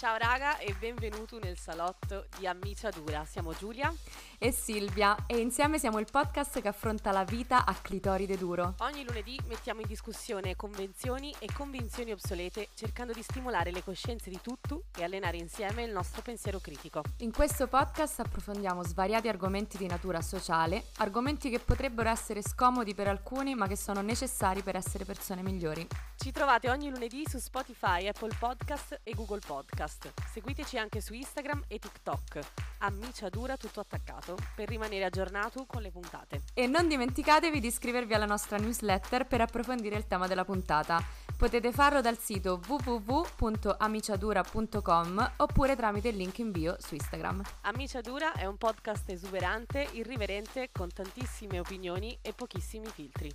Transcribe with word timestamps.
Ciao 0.00 0.16
raga 0.16 0.56
e 0.56 0.74
benvenuto 0.78 1.38
nel 1.38 1.58
salotto 1.58 2.24
di 2.38 2.46
Ammiciadura. 2.46 3.26
Siamo 3.26 3.52
Giulia 3.52 3.94
e 4.38 4.50
Silvia 4.50 5.14
e 5.26 5.36
insieme 5.36 5.78
siamo 5.78 5.98
il 5.98 6.06
podcast 6.10 6.62
che 6.62 6.68
affronta 6.68 7.12
la 7.12 7.24
vita 7.24 7.66
a 7.66 7.74
clitoride 7.74 8.38
duro. 8.38 8.76
Ogni 8.78 9.04
lunedì 9.04 9.38
mettiamo 9.46 9.82
in 9.82 9.86
discussione 9.86 10.56
convenzioni 10.56 11.34
e 11.38 11.48
convinzioni 11.52 12.12
obsolete 12.12 12.68
cercando 12.72 13.12
di 13.12 13.22
stimolare 13.22 13.72
le 13.72 13.84
coscienze 13.84 14.30
di 14.30 14.40
tutto 14.40 14.84
e 14.96 15.04
allenare 15.04 15.36
insieme 15.36 15.82
il 15.82 15.92
nostro 15.92 16.22
pensiero 16.22 16.60
critico. 16.60 17.02
In 17.18 17.30
questo 17.30 17.66
podcast 17.66 18.20
approfondiamo 18.20 18.82
svariati 18.82 19.28
argomenti 19.28 19.76
di 19.76 19.86
natura 19.86 20.22
sociale, 20.22 20.84
argomenti 20.96 21.50
che 21.50 21.58
potrebbero 21.58 22.08
essere 22.08 22.40
scomodi 22.40 22.94
per 22.94 23.08
alcuni 23.08 23.54
ma 23.54 23.66
che 23.66 23.76
sono 23.76 24.00
necessari 24.00 24.62
per 24.62 24.76
essere 24.76 25.04
persone 25.04 25.42
migliori. 25.42 25.86
Ci 26.22 26.32
trovate 26.32 26.68
ogni 26.68 26.90
lunedì 26.90 27.26
su 27.26 27.38
Spotify, 27.38 28.06
Apple 28.06 28.36
Podcast 28.38 29.00
e 29.02 29.14
Google 29.14 29.38
Podcast. 29.38 30.12
Seguiteci 30.30 30.76
anche 30.76 31.00
su 31.00 31.14
Instagram 31.14 31.64
e 31.66 31.78
TikTok. 31.78 32.40
Ammiciadura 32.80 33.56
tutto 33.56 33.80
attaccato 33.80 34.36
per 34.54 34.68
rimanere 34.68 35.04
aggiornato 35.04 35.64
con 35.64 35.80
le 35.80 35.90
puntate. 35.90 36.42
E 36.52 36.66
non 36.66 36.88
dimenticatevi 36.88 37.58
di 37.58 37.68
iscrivervi 37.68 38.12
alla 38.12 38.26
nostra 38.26 38.58
newsletter 38.58 39.26
per 39.26 39.40
approfondire 39.40 39.96
il 39.96 40.06
tema 40.06 40.26
della 40.26 40.44
puntata. 40.44 41.02
Potete 41.34 41.72
farlo 41.72 42.02
dal 42.02 42.18
sito 42.18 42.60
www.amiciadura.com 42.68 45.32
oppure 45.38 45.74
tramite 45.74 46.08
il 46.08 46.16
link 46.16 46.36
in 46.36 46.50
bio 46.50 46.76
su 46.80 46.96
Instagram. 46.96 47.42
Ammiciadura 47.62 48.34
è 48.34 48.44
un 48.44 48.58
podcast 48.58 49.08
esuberante, 49.08 49.88
irriverente, 49.92 50.68
con 50.70 50.92
tantissime 50.92 51.58
opinioni 51.58 52.18
e 52.20 52.34
pochissimi 52.34 52.88
filtri. 52.88 53.34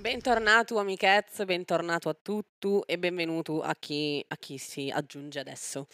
Bentornato 0.00 0.78
amichezze, 0.78 1.44
bentornato 1.44 2.08
a 2.08 2.16
tutti 2.20 2.80
e 2.86 2.98
benvenuto 2.98 3.60
a 3.60 3.76
chi, 3.78 4.24
a 4.28 4.36
chi 4.38 4.56
si 4.56 4.90
aggiunge 4.90 5.40
adesso. 5.40 5.88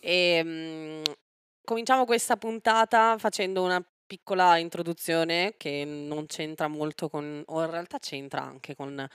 E, 0.00 0.40
um, 0.44 1.14
cominciamo 1.62 2.04
questa 2.04 2.36
puntata 2.36 3.16
facendo 3.18 3.62
una 3.62 3.80
piccola 4.04 4.56
introduzione 4.56 5.54
che 5.56 5.84
non 5.84 6.26
c'entra 6.26 6.66
molto 6.66 7.08
con, 7.08 7.40
o 7.46 7.62
in 7.62 7.70
realtà 7.70 8.00
c'entra 8.00 8.42
anche 8.42 8.74
con, 8.74 9.06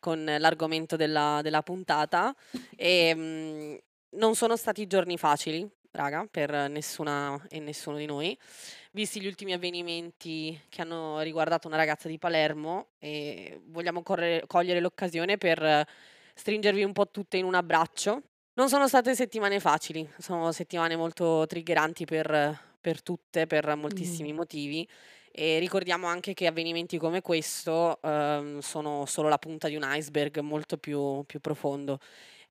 con 0.00 0.24
l'argomento 0.36 0.96
della, 0.96 1.38
della 1.40 1.62
puntata. 1.62 2.34
E, 2.74 3.12
um, 3.14 3.78
non 4.18 4.34
sono 4.34 4.56
stati 4.56 4.88
giorni 4.88 5.16
facili, 5.16 5.64
raga, 5.92 6.26
per 6.28 6.50
nessuna 6.68 7.40
e 7.48 7.60
nessuno 7.60 7.98
di 7.98 8.06
noi 8.06 8.36
visti 8.92 9.20
gli 9.20 9.26
ultimi 9.26 9.52
avvenimenti 9.52 10.58
che 10.68 10.82
hanno 10.82 11.20
riguardato 11.20 11.66
una 11.66 11.76
ragazza 11.76 12.08
di 12.08 12.18
Palermo 12.18 12.88
e 12.98 13.60
vogliamo 13.66 14.02
correre, 14.02 14.44
cogliere 14.46 14.80
l'occasione 14.80 15.38
per 15.38 15.86
stringervi 16.34 16.82
un 16.82 16.92
po' 16.92 17.10
tutte 17.10 17.36
in 17.36 17.44
un 17.44 17.54
abbraccio. 17.54 18.22
Non 18.54 18.68
sono 18.68 18.86
state 18.86 19.14
settimane 19.14 19.60
facili, 19.60 20.08
sono 20.18 20.52
settimane 20.52 20.94
molto 20.94 21.46
triggeranti 21.46 22.04
per, 22.04 22.58
per 22.80 23.02
tutte, 23.02 23.46
per 23.46 23.74
moltissimi 23.76 24.32
mm. 24.32 24.36
motivi 24.36 24.88
e 25.34 25.58
ricordiamo 25.58 26.06
anche 26.06 26.34
che 26.34 26.46
avvenimenti 26.46 26.98
come 26.98 27.22
questo 27.22 27.98
eh, 28.02 28.58
sono 28.60 29.06
solo 29.06 29.28
la 29.28 29.38
punta 29.38 29.68
di 29.68 29.76
un 29.76 29.82
iceberg 29.86 30.40
molto 30.40 30.76
più, 30.76 31.24
più 31.24 31.40
profondo 31.40 31.98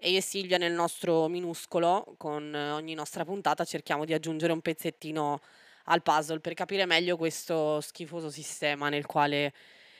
e 0.03 0.09
io 0.09 0.17
e 0.17 0.21
Silvia 0.21 0.57
nel 0.57 0.73
nostro 0.73 1.27
minuscolo, 1.27 2.15
con 2.17 2.51
ogni 2.55 2.95
nostra 2.95 3.23
puntata, 3.23 3.63
cerchiamo 3.63 4.03
di 4.03 4.15
aggiungere 4.15 4.51
un 4.51 4.59
pezzettino 4.59 5.39
al 5.91 6.01
puzzle 6.01 6.39
per 6.39 6.53
capire 6.53 6.85
meglio 6.85 7.17
questo 7.17 7.81
schifoso 7.81 8.29
sistema 8.29 8.89
nel 8.89 9.05
quale, 9.05 9.53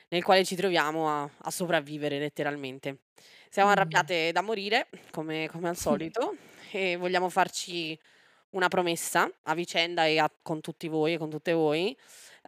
nel 0.09 0.23
quale 0.23 0.45
ci 0.45 0.56
troviamo 0.56 1.09
a, 1.09 1.30
a, 1.38 1.52
sopravvivere 1.52 2.17
letteralmente. 2.17 3.00
Siamo 3.50 3.70
mm. 3.70 3.72
arrabbiate 3.73 4.31
da 4.31 4.42
morire, 4.42 4.88
come, 5.12 5.50
come 5.52 5.69
al 5.69 5.78
solito, 5.78 6.36
e 6.72 6.95
vogliamo 6.95 7.30
farci 7.30 7.97
una 8.52 8.69
promessa 8.69 9.30
a 9.44 9.53
vicenda 9.53 10.06
e 10.06 10.17
a, 10.17 10.31
con 10.42 10.62
tutti 10.62 10.88
voi 10.88 11.14
e 11.14 11.17
con 11.17 11.30
tutte 11.30 11.53
voi. 11.53 11.95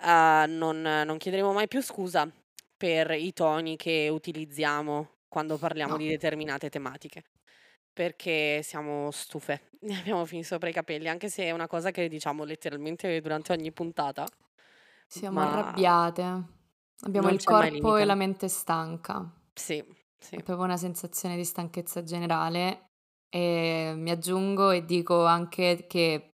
Uh, 0.02 0.48
non, 0.48 0.82
non, 0.82 1.18
chiederemo 1.18 1.54
mai 1.54 1.68
più 1.68 1.82
scusa 1.82 2.28
per 2.76 3.12
i 3.12 3.32
toni 3.32 3.76
che 3.76 4.10
utilizziamo 4.10 5.10
quando 5.28 5.58
parliamo 5.58 5.92
no. 5.92 5.98
di 5.98 6.08
determinate 6.08 6.70
tematiche 6.70 7.24
perché 7.94 8.62
siamo 8.64 9.12
stufe, 9.12 9.70
ne 9.82 10.00
abbiamo 10.00 10.26
fin 10.26 10.44
sopra 10.44 10.70
i 10.70 10.74
capelli, 10.74 11.08
anche 11.08 11.30
se 11.30 11.44
è 11.44 11.52
una 11.52 11.68
cosa 11.68 11.92
che 11.92 12.08
diciamo 12.08 12.44
letteralmente 12.44 13.22
durante 13.22 13.54
ogni 13.54 13.72
puntata. 13.72 14.26
Siamo 15.08 15.42
arrabbiate, 15.42 16.44
abbiamo 17.02 17.30
il 17.30 17.44
corpo 17.44 17.98
e 17.98 18.06
la 18.06 18.16
mente 18.16 18.48
stanca. 18.48 19.32
Sì, 19.54 19.84
sì. 20.18 20.36
È 20.36 20.42
proprio 20.42 20.66
una 20.66 20.78
sensazione 20.78 21.36
di 21.36 21.46
stanchezza 21.46 22.02
generale 22.04 22.88
e 23.30 23.94
mi 23.96 24.10
aggiungo 24.10 24.72
e 24.72 24.86
dico 24.86 25.26
anche 25.26 25.86
che 25.88 26.30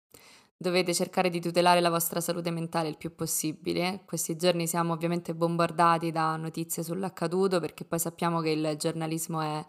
dovete 0.57 0.95
cercare 0.95 1.29
di 1.29 1.41
tutelare 1.41 1.81
la 1.81 1.91
vostra 1.91 2.21
salute 2.21 2.51
mentale 2.51 2.89
il 2.89 2.97
più 2.97 3.15
possibile. 3.15 4.03
Questi 4.07 4.37
giorni 4.37 4.67
siamo 4.67 4.95
ovviamente 4.95 5.35
bombardati 5.35 6.11
da 6.11 6.37
notizie 6.37 6.83
sull'accaduto 6.83 7.61
perché 7.61 7.85
poi 7.85 7.99
sappiamo 7.99 8.41
che 8.41 8.51
il 8.51 8.75
giornalismo 8.77 9.41
è 9.41 9.67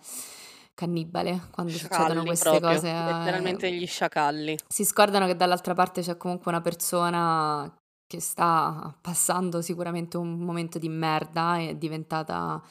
cannibale 0.76 1.48
quando 1.50 1.72
sciacalli 1.72 2.02
succedono 2.04 2.26
queste 2.26 2.50
proprio, 2.50 2.70
cose. 2.70 2.90
Eh, 2.90 2.94
letteralmente 2.94 3.72
gli 3.72 3.88
sciacalli. 3.88 4.58
Si 4.68 4.86
scordano 4.86 5.26
che 5.26 5.36
dall'altra 5.36 5.74
parte 5.74 6.02
c'è 6.02 6.18
comunque 6.18 6.52
una 6.52 6.62
persona 6.62 7.74
che 8.08 8.20
sta 8.20 8.96
passando 9.02 9.62
sicuramente 9.62 10.18
un 10.18 10.38
momento 10.38 10.78
di 10.78 10.90
merda, 10.90 11.58
è 11.58 11.76
diventata 11.76 12.62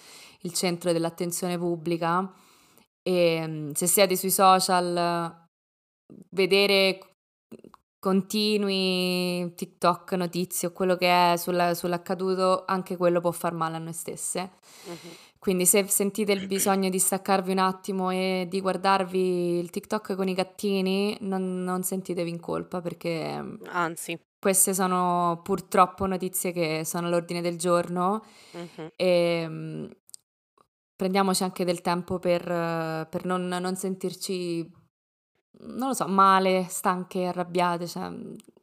il 0.43 0.53
centro 0.53 0.93
dell'attenzione 0.93 1.59
pubblica 1.59 2.33
e 3.03 3.45
mm, 3.47 3.71
se 3.73 3.87
siete 3.87 4.15
sui 4.17 4.31
social 4.31 5.43
vedere 6.31 7.01
continui 7.99 9.55
TikTok, 9.55 10.13
notizie 10.13 10.69
o 10.69 10.73
quello 10.73 10.97
che 10.97 11.33
è 11.33 11.37
sulla, 11.39 11.73
sull'accaduto, 11.73 12.65
anche 12.67 12.99
quello 12.99 13.21
può 13.21 13.31
far 13.31 13.55
male 13.55 13.77
a 13.77 13.79
noi 13.79 13.95
stesse. 13.95 14.51
Uh-huh. 14.85 15.11
Quindi 15.45 15.67
se 15.67 15.87
sentite 15.89 16.33
il 16.33 16.47
bisogno 16.47 16.89
di 16.89 16.99
staccarvi 16.99 17.53
un 17.53 17.59
attimo 17.59 18.09
e 18.09 18.47
di 18.49 18.63
guardarvi 18.63 19.59
il 19.59 19.69
TikTok 19.69 20.15
con 20.15 20.27
i 20.27 20.33
gattini, 20.33 21.19
non, 21.21 21.63
non 21.63 21.83
sentitevi 21.83 22.31
in 22.31 22.41
colpa 22.41 22.81
perché... 22.81 23.59
Anzi. 23.67 24.19
Queste 24.39 24.73
sono 24.73 25.43
purtroppo 25.43 26.07
notizie 26.07 26.51
che 26.51 26.87
sono 26.87 27.09
all'ordine 27.09 27.43
del 27.43 27.59
giorno 27.59 28.25
uh-huh. 28.53 28.93
e 28.97 29.45
um, 29.47 29.91
prendiamoci 30.97 31.43
anche 31.43 31.67
del 31.67 31.83
tempo 31.83 32.19
per, 32.19 32.43
per 32.43 33.27
non, 33.27 33.47
non, 33.47 33.77
sentirci, 33.77 34.67
non 35.59 35.89
lo 35.89 35.95
so, 35.95 36.07
male, 36.07 36.69
stanche, 36.71 37.27
arrabbiate, 37.27 37.87
cioè 37.87 38.11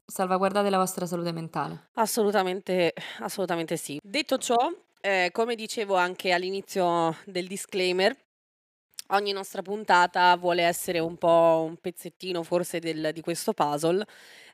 salvaguardate 0.04 0.72
la 0.72 0.80
vostra 0.80 1.06
salute 1.06 1.32
mentale. 1.32 1.90
Assolutamente, 1.94 2.92
assolutamente 3.20 3.78
sì. 3.78 4.00
Detto 4.02 4.40
ciò, 4.40 4.58
eh, 5.02 5.30
come 5.32 5.56
dicevo 5.56 5.96
anche 5.96 6.32
all'inizio 6.32 7.16
del 7.26 7.48
disclaimer, 7.48 8.16
ogni 9.08 9.32
nostra 9.32 9.62
puntata 9.62 10.36
vuole 10.38 10.64
essere 10.64 11.00
un 11.00 11.18
po' 11.18 11.66
un 11.68 11.78
pezzettino 11.78 12.44
forse 12.44 12.80
del, 12.80 13.12
di 13.14 13.22
questo 13.22 13.54
puzzle 13.54 14.06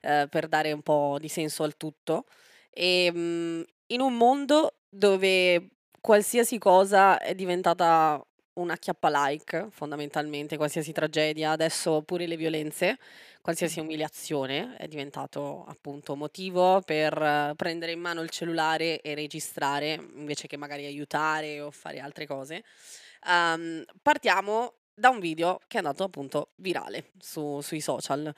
eh, 0.02 0.28
per 0.30 0.48
dare 0.48 0.72
un 0.72 0.82
po' 0.82 1.18
di 1.20 1.28
senso 1.28 1.64
al 1.64 1.78
tutto. 1.78 2.26
E 2.70 3.12
mh, 3.12 3.20
mm, 3.20 3.62
in 3.88 4.02
un 4.02 4.16
mondo 4.16 4.80
dove 4.90 5.70
qualsiasi 6.02 6.58
cosa 6.58 7.20
è 7.20 7.36
diventata 7.36 8.24
una 8.58 8.78
chiappa 8.78 9.10
like, 9.12 9.68
fondamentalmente, 9.72 10.58
qualsiasi 10.58 10.92
tragedia, 10.92 11.52
adesso 11.52 12.02
pure 12.02 12.28
le 12.28 12.38
violenze, 12.38 12.98
qualsiasi 13.42 13.80
umiliazione 13.80 14.76
è 14.78 14.88
diventato 14.88 15.66
appunto 15.68 16.16
motivo 16.16 16.82
per 16.82 17.54
prendere 17.56 17.94
in 17.94 18.00
mano 18.00 18.22
il 18.22 18.30
cellulare 18.30 19.02
e 19.02 19.16
registrare 19.16 19.94
invece 20.16 20.48
che 20.48 20.58
magari 20.58 20.86
aiutare 20.86 21.62
o 21.62 21.72
fare 21.72 22.00
altre 22.00 22.28
cose. 22.28 22.64
Um, 23.26 23.84
partiamo 24.02 24.74
da 24.94 25.10
un 25.10 25.20
video 25.20 25.60
che 25.68 25.78
è 25.78 25.80
andato 25.80 26.04
appunto 26.04 26.50
virale 26.56 27.12
su, 27.20 27.62
sui 27.62 27.82
social. 27.82 28.34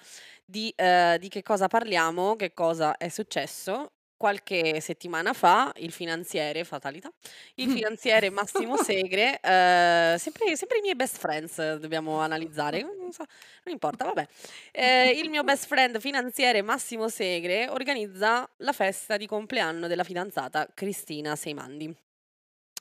Di, 0.45 0.73
uh, 0.75 1.17
di 1.17 1.29
che 1.29 1.41
cosa 1.41 1.67
parliamo, 1.67 2.35
che 2.35 2.53
cosa 2.53 2.97
è 2.97 3.07
successo 3.09 3.93
qualche 4.19 4.81
settimana 4.81 5.31
fa 5.31 5.71
il 5.77 5.93
finanziere, 5.93 6.65
fatalità, 6.65 7.09
il 7.55 7.69
finanziere 7.71 8.29
Massimo 8.29 8.75
Segre, 8.83 9.39
eh, 9.39 10.15
sempre, 10.19 10.57
sempre, 10.57 10.79
i 10.79 10.81
miei 10.81 10.95
best 10.95 11.17
friends 11.17 11.77
dobbiamo 11.77 12.19
analizzare, 12.19 12.81
non, 12.81 13.13
so, 13.13 13.23
non 13.63 13.73
importa, 13.73 14.03
vabbè. 14.05 14.27
Eh, 14.71 15.09
il 15.11 15.29
mio 15.29 15.43
best 15.43 15.67
friend 15.67 15.99
finanziere 15.99 16.61
Massimo 16.61 17.07
Segre 17.07 17.69
organizza 17.69 18.47
la 18.57 18.73
festa 18.73 19.17
di 19.17 19.25
compleanno 19.25 19.87
della 19.87 20.03
fidanzata 20.03 20.67
Cristina 20.73 21.35
Seimandi, 21.35 21.93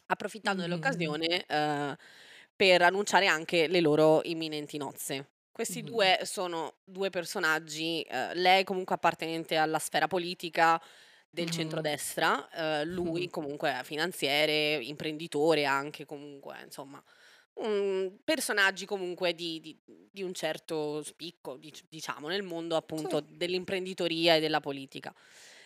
approfittando 0.07 0.63
mm. 0.63 0.65
dell'occasione 0.65 1.45
eh, 1.47 1.97
per 2.57 2.83
annunciare 2.83 3.27
anche 3.27 3.69
le 3.69 3.81
loro 3.81 4.23
imminenti 4.25 4.77
nozze. 4.77 5.29
Questi 5.53 5.83
mm. 5.83 5.87
due 5.87 6.19
sono 6.25 6.75
due 6.85 7.11
personaggi, 7.11 8.03
eh, 8.03 8.35
lei 8.35 8.65
comunque 8.65 8.97
appartenente 8.97 9.57
alla 9.57 9.79
sfera 9.79 10.09
politica, 10.09 10.81
del 11.31 11.51
centrodestra, 11.51 12.49
ehm, 12.83 12.89
lui 12.89 13.29
comunque 13.29 13.81
è 13.81 13.83
finanziere, 13.85 14.77
imprenditore 14.83 15.65
anche 15.65 16.05
comunque, 16.07 16.63
insomma, 16.65 17.03
mhmm, 17.61 18.19
personaggi 18.25 18.87
comunque 18.87 19.35
di 19.35 19.61
di 19.61 19.79
di 20.11 20.23
un 20.23 20.33
certo 20.35 21.03
spicco, 21.03 21.57
dic 21.57 21.83
diciamo, 21.89 22.29
nel 22.29 22.43
mondo 22.43 22.77
appunto 22.77 23.21
Sì. 23.21 23.27
dell'imprenditoria 23.27 24.37
e 24.37 24.41
della 24.41 24.61
politica. 24.61 25.15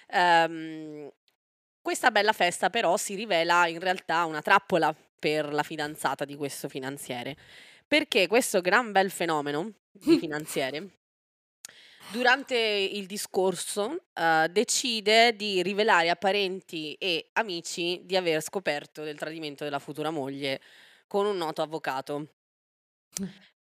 Ehm, 0.09 1.11
questa 1.81 2.11
bella 2.11 2.33
festa 2.33 2.71
però 2.71 2.97
si 2.97 3.15
rivela 3.15 3.67
in 3.67 3.81
realtà 3.81 4.25
una 4.25 4.43
trappola 4.43 4.95
per 5.19 5.53
la 5.53 5.63
fidanzata 5.63 6.25
di 6.25 6.37
questo 6.37 6.69
finanziere, 6.69 7.37
perché 7.87 8.27
questo 8.27 8.61
gran 8.61 8.93
bel 8.93 9.11
fenomeno 9.11 9.73
di 9.91 10.17
finanziere 10.19 11.02
durante 12.07 12.57
il 12.57 13.07
discorso, 13.07 14.05
uhm, 14.15 14.47
decide 14.47 15.35
di 15.37 15.63
rivelare 15.63 16.11
a 16.11 16.17
parenti 16.17 16.95
e 16.95 17.31
amici 17.35 18.03
di 18.05 18.17
aver 18.17 18.43
scoperto 18.43 19.03
del 19.05 19.19
tradimento 19.19 19.65
della 19.65 19.79
futura 19.79 20.11
moglie 20.11 20.61
con 21.07 21.27
un 21.27 21.37
noto 21.37 21.63
avvocato. 21.63 22.29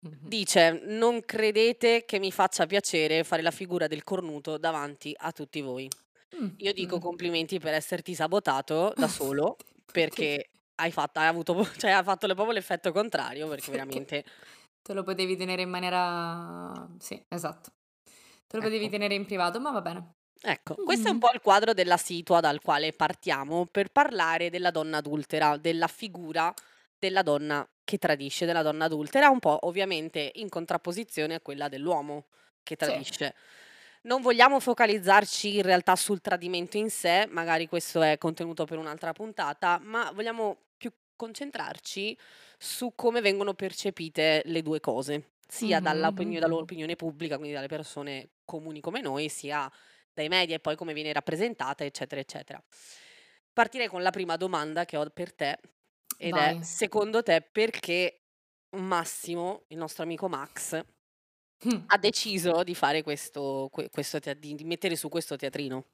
Mh-mh. 0.03 0.33
Dice: 0.33 0.73
"Non 0.85 1.21
credete 1.25 2.05
che 2.05 2.19
mi 2.19 2.31
faccia 2.33 2.67
piacere 2.67 3.25
fare 3.25 3.41
la 3.43 3.51
figura 3.51 3.87
del 3.87 4.05
cornuto 4.05 4.59
davanti 4.59 5.15
a 5.17 5.33
tutti 5.33 5.61
voi". 5.61 5.91
Io 6.57 6.73
dico 6.73 6.99
Mh-mh. 6.99 6.99
complimenti 6.99 7.59
per 7.61 7.75
esserti 7.75 8.15
sabotato 8.15 8.93
da 8.97 9.09
solo, 9.09 9.63
perché 9.91 10.51
hai 10.77 10.91
fatt 10.93 11.17
hai 11.19 11.27
avuto 11.29 11.55
cioè 11.79 11.91
ha 11.93 12.03
fatto 12.03 12.27
proprio 12.29 12.53
l'effetto 12.53 12.93
contrario, 12.93 13.49
Perché 13.49 13.71
veramente 13.71 14.25
te 14.83 14.93
lo 14.95 15.03
potevi 15.03 15.37
tenere 15.37 15.63
in 15.63 15.71
maniera 15.71 16.89
sì, 16.99 17.25
esatto. 17.29 17.73
Te 18.49 18.57
lo 18.57 18.63
potevi 18.63 18.89
ecco. 18.89 18.91
tenere 18.91 19.15
in 19.15 19.25
privato, 19.27 19.61
ma 19.61 19.71
va 19.71 19.81
bene. 19.81 20.15
Ecco, 20.41 20.79
questo 20.85 21.09
è 21.09 21.11
un 21.11 21.19
po' 21.19 21.31
il 21.35 21.41
quadro 21.41 21.73
della 21.75 21.97
situa 21.97 22.39
dal 22.41 22.61
quale 22.61 22.93
partiamo 22.93 23.67
per 23.67 23.91
parlare 23.91 24.51
della 24.51 24.71
donna 24.71 24.99
adultera, 24.99 25.57
della 25.57 25.89
figura 25.89 26.53
della 26.97 27.23
donna 27.23 27.69
che 27.85 27.99
tradisce, 27.99 28.47
della 28.47 28.63
donna 28.63 28.85
adultera, 28.85 29.29
un 29.31 29.41
po' 29.41 29.59
ovviamente 29.67 30.31
in 30.37 30.49
contrapposizione 30.49 31.35
a 31.35 31.41
quella 31.41 31.69
dell'uomo 31.69 32.27
che 32.63 32.77
Sì. 32.81 33.05
tradisce. 33.05 33.35
Non 34.03 34.21
vogliamo 34.23 34.61
focalizzarci 34.61 35.57
in 35.57 35.63
realtà 35.63 35.97
sul 35.97 36.21
tradimento 36.21 36.77
in 36.77 36.91
sé, 36.91 37.27
magari 37.29 37.67
questo 37.67 38.01
è 38.03 38.17
contenuto 38.19 38.65
per 38.65 38.79
un'altra 38.79 39.13
puntata, 39.13 39.79
ma 39.83 40.13
vogliamo 40.13 40.67
più 40.77 40.93
concentrarci 41.17 42.17
su 42.59 42.93
come 42.95 43.21
vengono 43.21 43.55
percepite 43.55 44.43
le 44.45 44.63
2 44.63 44.79
cose, 44.81 45.31
sia 45.49 45.81
mh-mh. 45.81 46.39
dall'opinione 46.39 46.97
pubblica, 46.97 47.37
quindi 47.39 47.55
dalle 47.55 47.69
persone 47.69 48.33
comuni 48.45 48.81
come 48.81 49.01
noi, 49.01 49.29
sia 49.31 49.71
dai 50.13 50.29
media 50.29 50.57
e 50.57 50.61
poi 50.61 50.77
come 50.77 50.93
viene 50.93 51.13
rappresentata, 51.13 51.85
eccetera, 51.85 52.21
eccetera. 52.21 52.63
Partirei 53.53 53.89
con 53.89 54.03
la 54.03 54.11
prima 54.11 54.37
domanda 54.37 54.85
che 54.85 54.97
ho 54.97 55.09
per 55.11 55.35
te 55.35 55.59
ed 56.17 56.37
è: 56.37 56.57
Vai. 56.57 56.61
secondo 56.61 57.23
te 57.23 57.43
perché 57.51 58.23
Massimo, 58.77 59.65
il 59.69 59.79
nostro 59.79 60.03
amico 60.05 60.29
Max, 60.29 60.81
Mh. 61.65 61.89
ha 61.91 61.99
deciso 61.99 62.63
di 62.65 62.75
fare 62.75 63.03
questo 63.03 63.69
que 63.73 63.89
questo 63.91 64.19
di 64.39 64.65
mettere 64.65 64.97
su 64.97 65.09
questo 65.09 65.37
teatrino? 65.37 65.85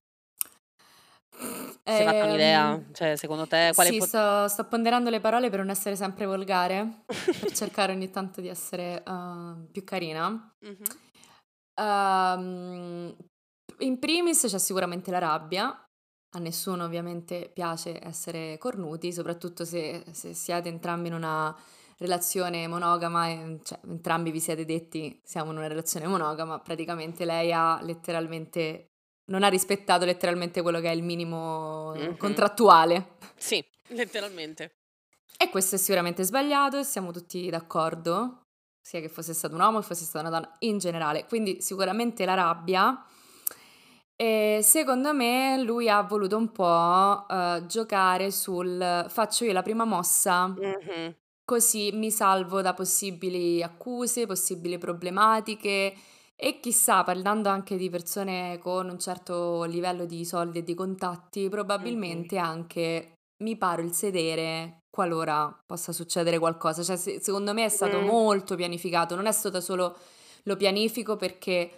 Ti 1.36 1.92
sei 1.92 2.04
fatta 2.04 2.25
un'idea? 2.25 2.72
Ehm, 2.72 2.92
Cioè 2.92 3.16
secondo 3.16 3.46
te 3.46 3.72
quale 3.75 3.90
sì, 3.90 3.98
po 3.98 4.06
sto 4.06 4.48
sto 4.48 4.64
ponderando 4.66 5.10
le 5.10 5.20
parole 5.20 5.50
per 5.50 5.58
non 5.58 5.70
essere 5.70 5.96
sempre 5.96 6.26
volgare, 6.26 7.04
per 7.06 7.52
cercare 7.52 7.92
ogni 7.92 8.10
tanto 8.10 8.40
di 8.40 8.48
essere, 8.48 9.02
uhm, 9.06 9.69
più 9.70 9.84
carina. 9.84 10.28
Mh-mh. 10.60 11.82
Uhm, 11.82 13.16
in 13.78 13.98
primis 13.98 14.46
c'è 14.46 14.58
sicuramente 14.58 15.10
la 15.10 15.19
rabbia. 15.19 15.78
A 16.36 16.38
nessuno 16.40 16.84
ovviamente 16.84 17.48
piace 17.52 18.04
essere 18.04 18.58
cornuti, 18.58 19.12
soprattutto 19.12 19.64
se 19.64 20.04
se 20.12 20.34
siete 20.34 20.69
entrambi 20.69 21.06
in 21.08 21.14
una 21.14 21.54
relazione 21.98 22.66
monogama, 22.66 23.26
cioè 23.62 23.78
entrambi 23.86 24.31
vi 24.32 24.40
siete 24.40 24.64
detti: 24.64 25.20
"Siamo 25.25 25.52
in 25.52 25.58
una 25.58 25.69
relazione 25.69 26.06
monogama", 26.08 26.58
praticamente 26.60 27.25
lei 27.25 27.52
ha 27.52 27.81
letteralmente 27.82 28.94
non 29.26 29.42
ha 29.42 29.48
rispettato 29.48 30.04
letteralmente 30.04 30.62
quello 30.62 30.80
che 30.80 30.88
è 30.90 30.94
il 30.94 31.02
minimo 31.02 31.94
Mh-mh. 31.94 32.16
contrattuale. 32.18 33.16
Sì, 33.36 33.64
letteralmente. 33.88 34.74
E 35.40 35.50
questo 35.50 35.74
è 35.74 35.78
sicuramente 35.78 36.22
sbagliato 36.22 36.78
e 36.78 36.84
siamo 36.84 37.10
tutti 37.10 37.50
d'accordo, 37.50 38.42
sia 38.80 39.00
che 39.00 39.08
fosse 39.08 39.34
stato 39.34 39.54
un 39.54 39.60
uomo, 39.60 39.80
che 39.80 39.86
fosse 39.86 40.04
stata 40.04 40.28
una 40.28 40.38
donna, 40.38 40.56
in 40.60 40.78
generale. 40.78 41.26
Quindi 41.26 41.60
sicuramente 41.60 42.24
la 42.24 42.34
rabbia. 42.34 43.04
E 44.20 44.60
secondo 44.62 45.12
me 45.12 45.60
lui 45.64 45.88
ha 45.88 46.00
voluto 46.02 46.36
un 46.36 46.52
po', 46.52 47.26
uhm, 47.28 47.66
giocare 47.66 48.30
sul: 48.30 49.04
"Faccio 49.08 49.44
io 49.44 49.52
la 49.52 49.62
prima 49.62 49.84
mossa, 49.84 50.56
Mh-mh. 50.56 51.14
così 51.44 51.90
mi 51.92 52.10
salvo 52.12 52.62
da 52.62 52.74
possibili 52.74 53.62
accuse, 53.62 54.26
possibili 54.26 54.78
problematiche 54.78 55.94
e 56.36 56.58
chissà, 56.60 57.04
parlando 57.04 57.48
anche 57.48 57.76
di 57.76 57.88
persone 57.90 58.58
con 58.58 58.88
un 58.88 58.98
certo 58.98 59.64
livello 59.64 60.04
di 60.04 60.25
soldi 60.25 60.58
e 60.58 60.62
di 60.64 60.75
contatti, 60.75 61.48
probabilmente 61.48 62.38
anche 62.38 63.12
mi 63.42 63.56
paro 63.56 63.82
il 63.82 63.92
sedere 63.92 64.78
qualora 64.90 65.56
possa 65.66 65.92
succedere 65.92 66.38
qualcosa." 66.38 66.82
Cioè 66.82 66.96
se 66.96 67.20
secondo 67.20 67.52
me 67.54 67.64
è 67.64 67.69
stato 67.69 68.00
Mh. 68.00 68.04
molto 68.04 68.56
pianificato, 68.56 69.14
non 69.14 69.26
è 69.26 69.32
stata 69.32 69.60
solo: 69.60 69.96
"Lo 70.44 70.56
pianifico 70.56 71.16
perché" 71.16 71.70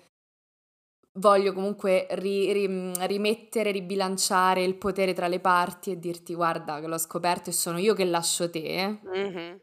"voglio 1.19 1.53
comunque 1.55 2.07
ri 2.11 2.53
ri 2.53 2.67
rimettere, 3.07 3.71
ribilanciare 3.71 4.63
il 4.63 4.75
potere 4.77 5.15
tra 5.15 5.29
le 5.29 5.41
parti 5.41 5.91
e 5.93 5.99
dirti: 5.99 6.35
"Guarda 6.35 6.79
che 6.81 6.87
l'ho 6.89 6.99
scoperto 6.99 7.49
e 7.51 7.53
sono 7.55 7.79
io 7.79 7.95
che 7.95 8.05
lascio 8.05 8.51
te." 8.51 8.99
Mh-mh. 9.05 9.61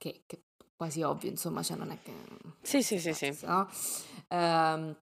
Che 0.00 0.22
che 0.26 0.42
quasi 0.76 1.02
ovvio 1.02 1.30
insomma, 1.30 1.62
cioè 1.62 1.76
non 1.76 1.90
è 1.90 1.98
che 2.02 2.12
Sì, 2.62 2.82
sì, 2.82 2.98
sì, 2.98 3.12
sì. 3.14 3.36
no, 3.46 3.68
ehm, 4.28 4.96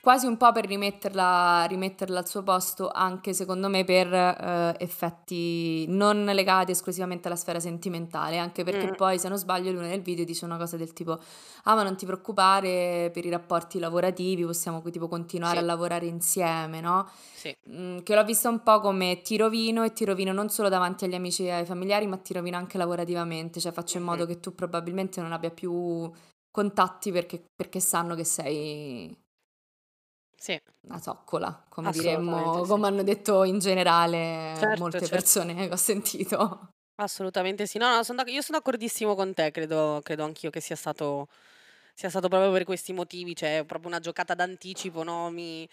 quasi 0.00 0.26
un 0.26 0.36
po' 0.38 0.50
per 0.52 0.66
rimetterla 0.66 1.64
rimetterla 1.68 2.18
al 2.20 2.28
suo 2.28 2.42
posto, 2.42 2.88
anche 2.90 3.34
secondo 3.34 3.68
me 3.68 3.84
per, 3.84 4.08
uhm, 4.12 4.74
effetti 4.78 5.86
non 5.88 6.24
legati 6.24 6.72
esclusivamente 6.72 7.28
alla 7.28 7.36
sfera 7.36 7.60
sentimentale, 7.60 8.38
anche 8.38 8.64
perché 8.64 8.88
Mh. 8.88 8.94
poi 8.94 9.18
se 9.18 9.28
non 9.28 9.38
sbaglio 9.38 9.72
lui 9.72 9.82
nel 9.88 10.02
video 10.02 10.24
dice 10.24 10.44
una 10.46 10.56
cosa 10.58 10.76
del 10.78 10.92
tipo: 10.94 11.18
"Ah, 11.64 11.74
ma 11.74 11.82
non 11.82 11.96
ti 11.96 12.06
preoccupare 12.06 13.10
per 13.12 13.24
i 13.26 13.30
rapporti 13.30 13.78
lavorativi, 13.78 14.44
possiamo 14.44 14.82
tipo 14.90 15.08
continuare 15.08 15.60
a 15.60 15.62
Sì, 15.62 15.64
lavorare 15.64 16.06
insieme", 16.06 16.80
no, 16.80 17.08
sì. 17.34 17.54
mhmm, 17.66 18.02
che 18.02 18.14
l'ho 18.14 18.24
vista 18.24 18.48
un 18.48 18.62
po' 18.62 18.80
come 18.80 19.20
ti 19.22 19.36
rovino 19.36 19.84
e 19.84 19.92
ti 19.92 20.04
rovino 20.06 20.32
non 20.32 20.48
solo 20.50 20.68
davanti 20.70 21.04
agli 21.04 21.14
amici 21.14 21.44
e 21.46 21.50
ai 21.52 21.66
familiari, 21.66 22.06
ma 22.06 22.16
ti 22.18 22.32
rovino 22.34 22.56
anche 22.56 22.78
lavorativamente, 22.78 23.60
cioè 23.60 23.72
faccio 23.72 23.98
in 23.98 24.04
modo 24.04 24.26
che 24.26 24.40
tu 24.40 24.54
probabilmente 24.54 25.20
non 25.20 25.32
abbia 25.32 25.50
più 25.50 26.10
contatti 26.50 27.12
perché 27.12 27.44
perché 27.54 27.80
sanno 27.80 28.14
che 28.14 28.24
sei 28.24 29.16
Sì, 30.38 30.60
una 30.82 30.98
zoccola, 31.00 31.64
come 31.68 31.90
diremmo 31.90 32.64
sì. 32.64 32.66
come 32.66 32.86
hanno 32.86 33.02
detto 33.02 33.44
in 33.44 33.58
generale 33.58 34.62
Certo, 34.62 34.76
molte 34.76 35.08
certo. 35.08 35.08
persone 35.08 35.54
che 35.54 35.72
ho 35.72 35.76
sentito. 35.76 36.70
Assolutamente 36.98 37.66
sì. 37.66 37.78
No, 37.78 37.94
no, 37.96 38.02
son 38.02 38.16
d'ac 38.16 38.28
io 38.28 38.42
son 38.42 38.56
d'accordissimo 38.56 39.14
con 39.14 39.32
te, 39.32 39.50
credo 39.50 40.00
credo 40.02 40.24
anch'io 40.24 40.50
che 40.50 40.60
sia 40.60 40.76
stato 40.76 41.28
sia 41.94 42.10
stato 42.10 42.28
proprio 42.28 42.52
per 42.52 42.64
questi 42.64 42.92
motivi, 42.92 43.34
cioè 43.34 43.64
proprio 43.66 43.88
una 43.88 44.00
giocata 44.00 44.34
d'anticipo, 44.34 45.02
no, 45.02 45.30
mi 45.30 45.66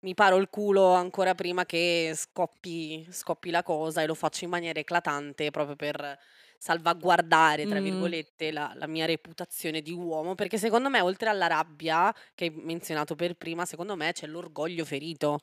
mi 0.00 0.12
paro 0.14 0.36
il 0.36 0.50
culo 0.50 0.92
ancora 0.92 1.34
prima 1.34 1.64
che 1.64 2.12
scoppi 2.14 3.06
scoppi 3.10 3.50
la 3.50 3.62
cosa 3.62 4.02
e 4.02 4.06
lo 4.06 4.14
faccio 4.14 4.44
in 4.44 4.50
maniera 4.50 4.78
eclatante 4.78 5.50
proprio 5.50 5.76
per 5.76 6.18
"salvaguardare" 6.64 7.66
tra 7.66 7.80
virgolette 7.80 8.50
la 8.52 8.72
la 8.74 8.86
mia 8.86 9.04
reputazione 9.06 9.82
di 9.82 9.92
uomo, 9.92 10.34
perché 10.34 10.56
secondo 10.58 10.88
me 10.88 11.00
oltre 11.00 11.28
alla 11.28 11.46
rabbia 11.46 12.12
che 12.34 12.44
hai 12.46 12.50
menzionato 12.50 13.14
per 13.14 13.34
prima, 13.36 13.66
secondo 13.66 13.96
me 13.96 14.12
c'è 14.12 14.26
l'orgoglio 14.26 14.84
ferito. 14.84 15.38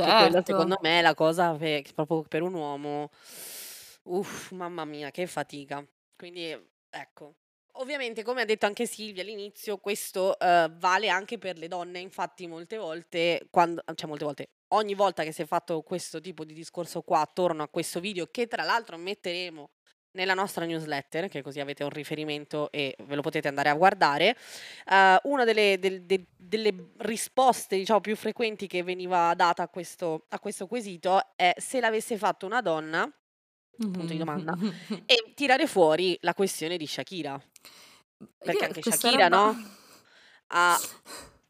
Che 0.00 0.30
secondo 0.44 0.76
certo. 0.76 0.82
me 0.82 0.98
è 1.00 1.02
la 1.02 1.14
cosa 1.14 1.54
pe 1.56 1.84
proprio 1.94 2.22
per 2.22 2.42
un 2.42 2.54
uomo, 2.54 3.10
uff, 4.04 4.50
mamma 4.52 4.84
mia 4.84 5.10
che 5.10 5.26
fatica. 5.26 5.84
Quindi 6.16 6.50
ecco. 6.90 7.36
Ovviamente 7.76 8.22
come 8.22 8.42
ha 8.42 8.44
detto 8.44 8.66
anche 8.66 8.86
Silvia 8.86 9.22
all'inizio, 9.22 9.78
questo, 9.78 10.36
uhm, 10.38 10.78
vale 10.78 11.08
anche 11.08 11.38
per 11.38 11.58
le 11.58 11.66
donne, 11.66 11.98
infatti 11.98 12.46
molte 12.46 12.76
volte 12.76 13.48
quando 13.50 13.82
cioè 13.96 14.06
molte 14.06 14.24
volte, 14.24 14.46
ogni 14.68 14.94
volta 14.94 15.24
che 15.24 15.32
si 15.32 15.42
è 15.42 15.46
fatto 15.46 15.82
questo 15.82 16.20
tipo 16.20 16.44
di 16.44 16.54
discorso 16.54 17.02
qua 17.02 17.20
attorno 17.20 17.64
a 17.64 17.68
questo 17.68 17.98
video, 17.98 18.28
che 18.30 18.46
tra 18.46 18.62
l'altro 18.62 18.96
metteremo 18.96 19.70
nella 20.14 20.34
nostra 20.34 20.64
newsletter, 20.64 21.28
che 21.28 21.42
così 21.42 21.60
avete 21.60 21.84
un 21.84 21.90
riferimento 21.90 22.70
e 22.72 22.96
ve 23.04 23.14
lo 23.16 23.22
potete 23.22 23.48
andare 23.48 23.68
a 23.70 23.74
guardare, 23.74 24.36
Uhm, 24.90 25.18
una 25.24 25.44
delle 25.44 25.78
del 25.78 26.04
de 26.04 26.26
delle 26.36 26.90
risposte, 26.98 27.76
diciamo, 27.76 28.00
più 28.00 28.16
frequenti 28.16 28.66
che 28.66 28.82
veniva 28.82 29.34
data 29.34 29.62
a 29.64 29.68
questo 29.68 30.26
a 30.28 30.38
questo 30.40 30.66
quesito 30.66 31.20
è: 31.36 31.54
se 31.58 31.80
l'avesse 31.80 32.16
fatto 32.18 32.46
una 32.46 32.60
donna, 32.60 33.10
punto 33.90 34.12
di 34.12 34.18
domanda, 34.18 34.56
Mh-mh. 34.58 35.04
e 35.04 35.32
tirare 35.34 35.66
fuori 35.66 36.16
la 36.22 36.34
questione 36.34 36.76
di 36.76 36.86
Shakira. 36.86 37.40
Perché 38.42 38.64
Io 38.64 38.66
anche 38.66 38.82
Shakira, 38.82 39.28
roba 39.28 39.28
no, 39.28 39.56
ha 40.48 40.80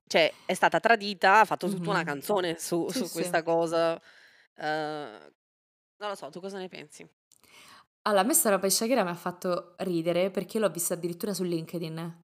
cioè 0.06 0.42
è 0.46 0.54
stata 0.54 0.80
tradita, 0.80 1.40
ha 1.40 1.44
fatto 1.46 1.68
tutta 1.68 1.90
una 1.90 2.02
Mh-mh. 2.02 2.04
canzone 2.04 2.58
su 2.58 2.90
Sì, 2.90 3.02
su 3.02 3.10
sì. 3.16 3.24
questa 3.24 3.42
cosa. 3.42 4.00
Uhm, 4.56 5.32
non 5.98 6.10
lo 6.10 6.14
so, 6.16 6.30
tu 6.30 6.40
cosa 6.40 6.58
ne 6.58 6.68
pensi? 6.68 7.08
Allora, 8.06 8.22
a 8.22 8.24
me 8.24 8.34
sta 8.34 8.50
roba 8.50 8.66
di 8.66 8.72
Shakira 8.72 9.02
mi 9.02 9.10
ha 9.10 9.14
fatto 9.14 9.74
ridere 9.78 10.30
perché 10.30 10.58
l'ho 10.58 10.68
vista 10.68 10.94
addirittura 10.94 11.32
su 11.32 11.42
LinkedIn. 11.42 12.20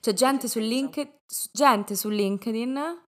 C'è 0.00 0.12
gente 0.12 0.46
su, 0.46 0.58
Linke- 0.58 1.22
gente 1.52 1.96
su 1.96 2.08
LinkedIn 2.08 3.02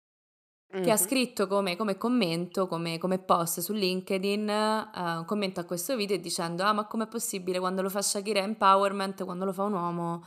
che 0.80 0.90
ha 0.90 0.96
scritto 0.96 1.46
come, 1.46 1.76
come 1.76 1.98
commento, 1.98 2.66
come, 2.66 2.96
come, 2.96 3.18
post 3.18 3.60
su 3.60 3.74
LinkedIn, 3.74 4.48
uh, 4.48 5.18
un 5.18 5.24
commento 5.26 5.60
a 5.60 5.64
questo 5.64 5.96
video 5.96 6.16
dicendo 6.16 6.62
ah 6.62 6.72
ma 6.72 6.86
com'è 6.86 7.06
possibile 7.06 7.58
quando 7.58 7.82
lo 7.82 7.90
fa 7.90 8.00
Shakira 8.00 8.40
empowerment, 8.40 9.22
quando 9.24 9.44
lo 9.44 9.52
fa 9.52 9.64
un 9.64 9.74
uomo 9.74 10.24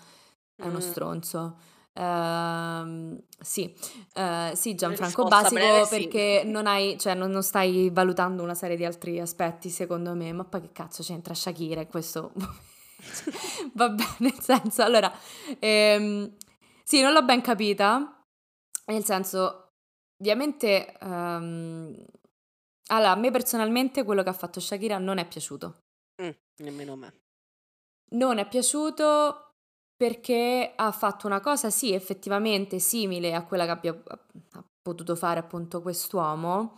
è 0.55 0.67
uno 0.67 0.77
mm. 0.77 0.81
stronzo. 0.81 1.57
Uh, 1.97 3.23
sì, 3.39 3.73
uh, 4.15 4.53
sì, 4.53 4.75
Gianfranco 4.75 5.23
Basico, 5.23 5.53
breve, 5.55 5.87
perché 5.87 6.41
sì. 6.41 6.51
non, 6.51 6.67
hai, 6.67 6.99
cioè, 6.99 7.13
non, 7.13 7.31
non, 7.31 7.41
stai 7.41 7.89
valutando 7.89 8.43
una 8.43 8.53
serie 8.53 8.75
di 8.75 8.83
altri 8.83 9.19
aspetti, 9.19 9.69
secondo 9.69 10.13
me. 10.13 10.33
Ma 10.33 10.43
poi 10.43 10.61
che 10.61 10.71
cazzo 10.73 11.03
c'entra 11.03 11.33
Shakira 11.33 11.81
in 11.81 11.87
questo? 11.87 12.33
Vabbè, 13.73 14.03
nel 14.19 14.39
senso, 14.39 14.83
allora, 14.83 15.11
ehm, 15.59 16.35
sì, 16.83 17.01
non 17.01 17.13
l'ho 17.13 17.23
ben 17.23 17.41
capita, 17.41 18.21
nel 18.87 19.05
senso, 19.05 19.69
ovviamente, 20.19 20.97
um, 21.01 21.95
allora, 22.87 23.11
a 23.11 23.15
me 23.15 23.31
personalmente 23.31 24.03
quello 24.03 24.21
che 24.21 24.29
ha 24.29 24.33
fatto 24.33 24.59
Shakira 24.59 24.97
non 24.97 25.17
è 25.17 25.25
piaciuto. 25.25 25.83
Mm, 26.21 26.29
nemmeno 26.57 26.93
a 26.93 26.95
me. 26.97 27.13
Non 28.11 28.37
è 28.37 28.47
piaciuto 28.47 29.44
perché 29.95 30.73
ha 30.75 30.91
fatto 30.91 31.27
una 31.27 31.39
cosa, 31.39 31.69
sì, 31.69 31.93
effettivamente 31.93 32.79
simile 32.79 33.33
a 33.33 33.43
quella 33.43 33.65
che 33.65 33.71
abbia 33.71 34.01
ha 34.11 34.63
potuto 34.81 35.15
fare 35.15 35.39
appunto 35.39 35.81
quest'uomo 35.81 36.77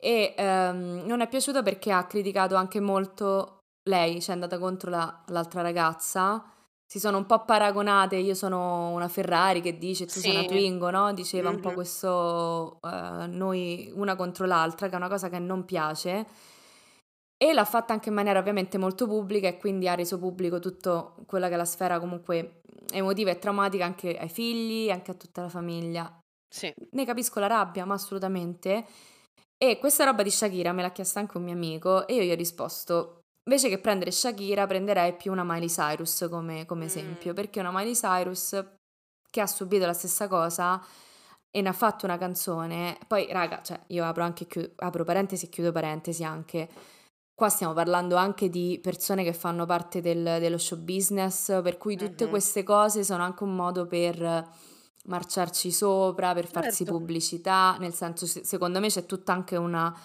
e 0.00 0.34
ehm, 0.36 1.02
non 1.06 1.20
è 1.20 1.28
piaciuto 1.28 1.62
perché 1.62 1.90
ha 1.92 2.06
criticato 2.06 2.54
anche 2.54 2.80
molto 2.80 3.58
lei, 3.88 4.20
cioè 4.20 4.30
è 4.30 4.34
andata 4.34 4.58
contro 4.58 4.90
la, 4.90 5.22
l'altra 5.26 5.60
ragazza. 5.60 6.44
Si 6.86 6.98
sono 6.98 7.18
un 7.18 7.26
po' 7.26 7.44
paragonate, 7.44 8.16
io 8.16 8.34
sono 8.34 8.90
una 8.90 9.08
Ferrari 9.08 9.60
che 9.60 9.76
dice 9.76 10.06
tu 10.06 10.20
sei 10.20 10.36
una 10.36 10.44
Twingo, 10.46 10.90
no? 10.90 11.12
Diceva 11.12 11.50
un 11.50 11.60
po' 11.60 11.72
questo 11.72 12.78
uh, 12.80 13.26
noi 13.26 13.92
una 13.94 14.16
contro 14.16 14.46
l'altra, 14.46 14.88
che 14.88 14.94
è 14.94 14.96
una 14.96 15.08
cosa 15.08 15.28
che 15.28 15.38
non 15.38 15.66
piace. 15.66 16.26
E 17.40 17.52
l'ha 17.52 17.64
fatta 17.64 17.92
anche 17.92 18.08
in 18.08 18.16
maniera 18.16 18.40
ovviamente 18.40 18.78
molto 18.78 19.06
pubblica 19.06 19.46
e 19.46 19.58
quindi 19.58 19.88
ha 19.88 19.94
reso 19.94 20.18
pubblico 20.18 20.58
tutta 20.58 21.14
quella 21.24 21.46
che 21.46 21.54
è 21.54 21.56
la 21.56 21.64
sfera 21.64 22.00
comunque 22.00 22.62
emotiva 22.92 23.30
e 23.30 23.38
traumatica 23.38 23.84
anche 23.84 24.16
ai 24.18 24.28
figli, 24.28 24.90
anche 24.90 25.12
a 25.12 25.14
tutta 25.14 25.42
la 25.42 25.48
famiglia. 25.48 26.20
Sì. 26.48 26.72
Ne 26.90 27.04
capisco 27.04 27.38
la 27.38 27.46
rabbia, 27.46 27.84
ma 27.84 27.94
assolutamente. 27.94 28.84
E 29.56 29.78
questa 29.78 30.04
roba 30.04 30.22
di 30.22 30.30
Shakira 30.30 30.72
me 30.72 30.82
l'ha 30.82 30.92
chiesta 30.92 31.20
anche 31.20 31.36
un 31.36 31.44
mio 31.44 31.52
amico 31.52 32.06
e 32.06 32.14
io 32.14 32.22
gli 32.22 32.30
ho 32.30 32.36
risposto, 32.36 33.22
invece 33.48 33.68
che 33.68 33.78
prendere 33.78 34.12
Shakira 34.12 34.66
prenderei 34.66 35.14
più 35.14 35.32
una 35.32 35.42
Miley 35.44 35.68
Cyrus 35.68 36.26
come, 36.30 36.64
come 36.64 36.84
mm. 36.84 36.86
esempio, 36.86 37.34
perché 37.34 37.60
una 37.60 37.72
Miley 37.72 37.94
Cyrus 37.94 38.64
che 39.30 39.40
ha 39.40 39.46
subito 39.46 39.84
la 39.84 39.92
stessa 39.92 40.28
cosa 40.28 40.80
e 41.50 41.60
ne 41.60 41.68
ha 41.68 41.72
fatto 41.72 42.06
una 42.06 42.18
canzone, 42.18 42.98
poi 43.06 43.26
raga, 43.32 43.60
cioè 43.62 43.80
io 43.88 44.04
apro 44.04 44.22
anche, 44.22 44.46
apro 44.76 45.04
parentesi 45.04 45.46
e 45.46 45.48
chiudo 45.48 45.72
parentesi 45.72 46.22
anche 46.22 46.68
Qua 47.38 47.50
stiamo 47.50 47.72
parlando 47.72 48.16
anche 48.16 48.48
di 48.48 48.80
persone 48.82 49.22
che 49.22 49.32
fanno 49.32 49.64
parte 49.64 50.00
del, 50.00 50.38
dello 50.40 50.58
show 50.58 50.76
business, 50.76 51.62
per 51.62 51.78
cui 51.78 51.96
tutte 51.96 52.24
mm-hmm. 52.24 52.32
queste 52.32 52.64
cose 52.64 53.04
sono 53.04 53.22
anche 53.22 53.44
un 53.44 53.54
modo 53.54 53.86
per 53.86 54.44
marciarci 55.04 55.70
sopra, 55.70 56.34
per 56.34 56.48
farsi 56.48 56.84
certo. 56.84 56.98
pubblicità, 56.98 57.76
nel 57.78 57.94
senso 57.94 58.26
secondo 58.26 58.80
me 58.80 58.88
c'è 58.88 59.06
tutta 59.06 59.34
anche 59.34 59.54
una 59.54 59.96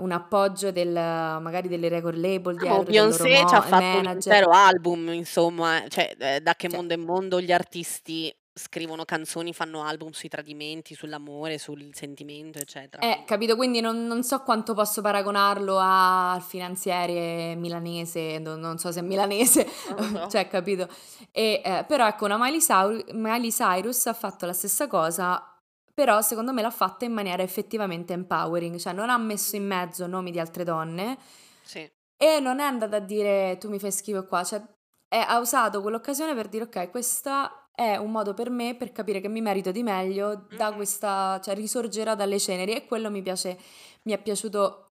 un 0.00 0.12
appoggio 0.12 0.70
del, 0.70 0.92
magari 0.92 1.68
delle 1.68 1.88
record 1.88 2.18
label 2.18 2.54
di 2.58 2.68
oh, 2.68 2.82
Beyoncé 2.82 3.46
ci 3.48 3.54
ha 3.54 3.62
fatto 3.62 3.82
manager. 3.82 4.04
un 4.04 4.12
intero 4.12 4.50
album 4.50 5.12
insomma 5.12 5.82
cioè 5.88 6.14
eh, 6.18 6.40
da 6.42 6.54
che 6.54 6.68
cioè. 6.68 6.76
mondo 6.76 6.92
è 6.92 6.96
mondo 6.98 7.40
gli 7.40 7.52
artisti 7.52 8.30
scrivono 8.58 9.04
canzoni, 9.04 9.54
fanno 9.54 9.82
album 9.82 10.10
sui 10.10 10.28
tradimenti, 10.28 10.94
sull'amore, 10.94 11.56
sul 11.58 11.88
sentimento, 11.92 12.58
eccetera. 12.58 13.02
Eh, 13.02 13.24
capito, 13.24 13.56
quindi 13.56 13.80
non, 13.80 14.06
non 14.06 14.22
so 14.22 14.42
quanto 14.42 14.74
posso 14.74 15.00
paragonarlo 15.00 15.78
al 15.80 16.42
finanziere 16.42 17.54
milanese, 17.54 18.38
non, 18.38 18.60
non 18.60 18.78
so 18.78 18.92
se 18.92 19.00
è 19.00 19.02
milanese, 19.02 19.66
so. 19.66 20.28
cioè, 20.28 20.48
capito. 20.48 20.88
E, 21.30 21.62
eh, 21.64 21.84
però 21.86 22.06
ecco, 22.06 22.24
una 22.26 22.36
Miley, 22.36 22.60
Saur- 22.60 23.12
Miley 23.12 23.50
Cyrus 23.50 24.06
ha 24.06 24.12
fatto 24.12 24.44
la 24.44 24.52
stessa 24.52 24.86
cosa 24.86 25.52
però 25.98 26.20
secondo 26.20 26.52
me 26.52 26.62
l'ha 26.62 26.70
fatta 26.70 27.04
in 27.04 27.12
maniera 27.12 27.42
effettivamente 27.42 28.12
empowering, 28.12 28.76
cioè 28.76 28.92
non 28.92 29.10
ha 29.10 29.18
messo 29.18 29.56
in 29.56 29.66
mezzo 29.66 30.06
nomi 30.06 30.30
di 30.30 30.38
altre 30.38 30.62
donne 30.62 31.18
sì. 31.64 31.90
e 32.16 32.38
non 32.38 32.60
è 32.60 32.62
andata 32.62 32.98
a 32.98 33.00
dire 33.00 33.56
tu 33.58 33.68
mi 33.68 33.80
fai 33.80 33.90
schifo 33.90 34.24
qua, 34.24 34.44
cioè 34.44 34.62
è, 35.08 35.18
ha 35.18 35.38
usato 35.40 35.82
quell'occasione 35.82 36.36
per 36.36 36.46
dire 36.46 36.64
ok, 36.64 36.90
questa 36.90 37.67
è 37.78 37.94
un 37.94 38.10
modo 38.10 38.34
per 38.34 38.50
me 38.50 38.74
per 38.74 38.90
capire 38.90 39.20
che 39.20 39.28
mi 39.28 39.40
merito 39.40 39.70
di 39.70 39.84
meglio 39.84 40.46
da 40.56 40.72
questa, 40.72 41.40
cioè 41.40 41.54
risorgerò 41.54 42.16
dalle 42.16 42.40
ceneri 42.40 42.74
e 42.74 42.86
quello 42.86 43.08
mi 43.08 43.22
piace, 43.22 43.56
mi 44.02 44.12
è 44.12 44.20
piaciuto 44.20 44.88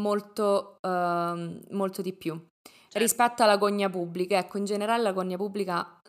molto, 0.00 0.78
uh, 0.82 1.60
molto 1.70 2.02
di 2.02 2.12
più. 2.12 2.34
Certo. 2.34 2.98
Rispetto 2.98 3.44
alla 3.44 3.56
gogna 3.56 3.88
pubblica, 3.88 4.36
ecco, 4.36 4.58
in 4.58 4.64
generale 4.64 5.04
la 5.04 5.12
gogna 5.12 5.36
pubblica 5.36 6.00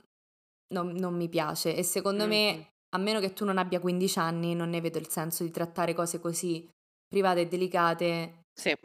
non, 0.74 0.94
non 0.94 1.14
mi 1.14 1.30
piace 1.30 1.76
e 1.76 1.84
secondo 1.84 2.26
mm-hmm. 2.26 2.56
me, 2.56 2.70
a 2.96 2.98
meno 2.98 3.20
che 3.20 3.34
tu 3.34 3.46
non 3.46 3.60
abbia 3.60 3.80
15 3.80 4.18
anni, 4.18 4.56
non 4.56 4.70
ne 4.70 4.82
vedo 4.82 4.98
il 4.98 5.10
senso 5.10 5.44
di 5.44 5.52
trattare 5.52 5.94
cose 5.94 6.20
così 6.20 6.68
private 7.08 7.42
e 7.42 7.48
delicate 7.48 8.42
sì 8.52 8.76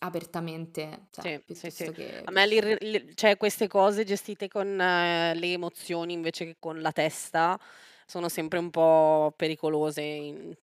apertamente, 0.00 1.06
cioè 1.10 1.40
Sì, 1.46 1.54
sì, 1.54 1.70
sì. 1.70 1.92
che 1.92 2.22
A 2.24 2.30
me 2.30 2.46
li 2.46 2.60
li 2.80 3.12
cioè 3.14 3.36
queste 3.36 3.68
cose 3.68 4.04
gestite 4.04 4.48
con 4.48 4.80
eh, 4.80 5.34
le 5.34 5.52
emozioni 5.52 6.12
invece 6.14 6.44
che 6.46 6.56
con 6.58 6.80
la 6.80 6.92
testa 6.92 7.58
sono 8.06 8.28
sempre 8.28 8.58
un 8.58 8.70
po' 8.70 9.32
pericolose 9.36 10.00
in 10.02 10.56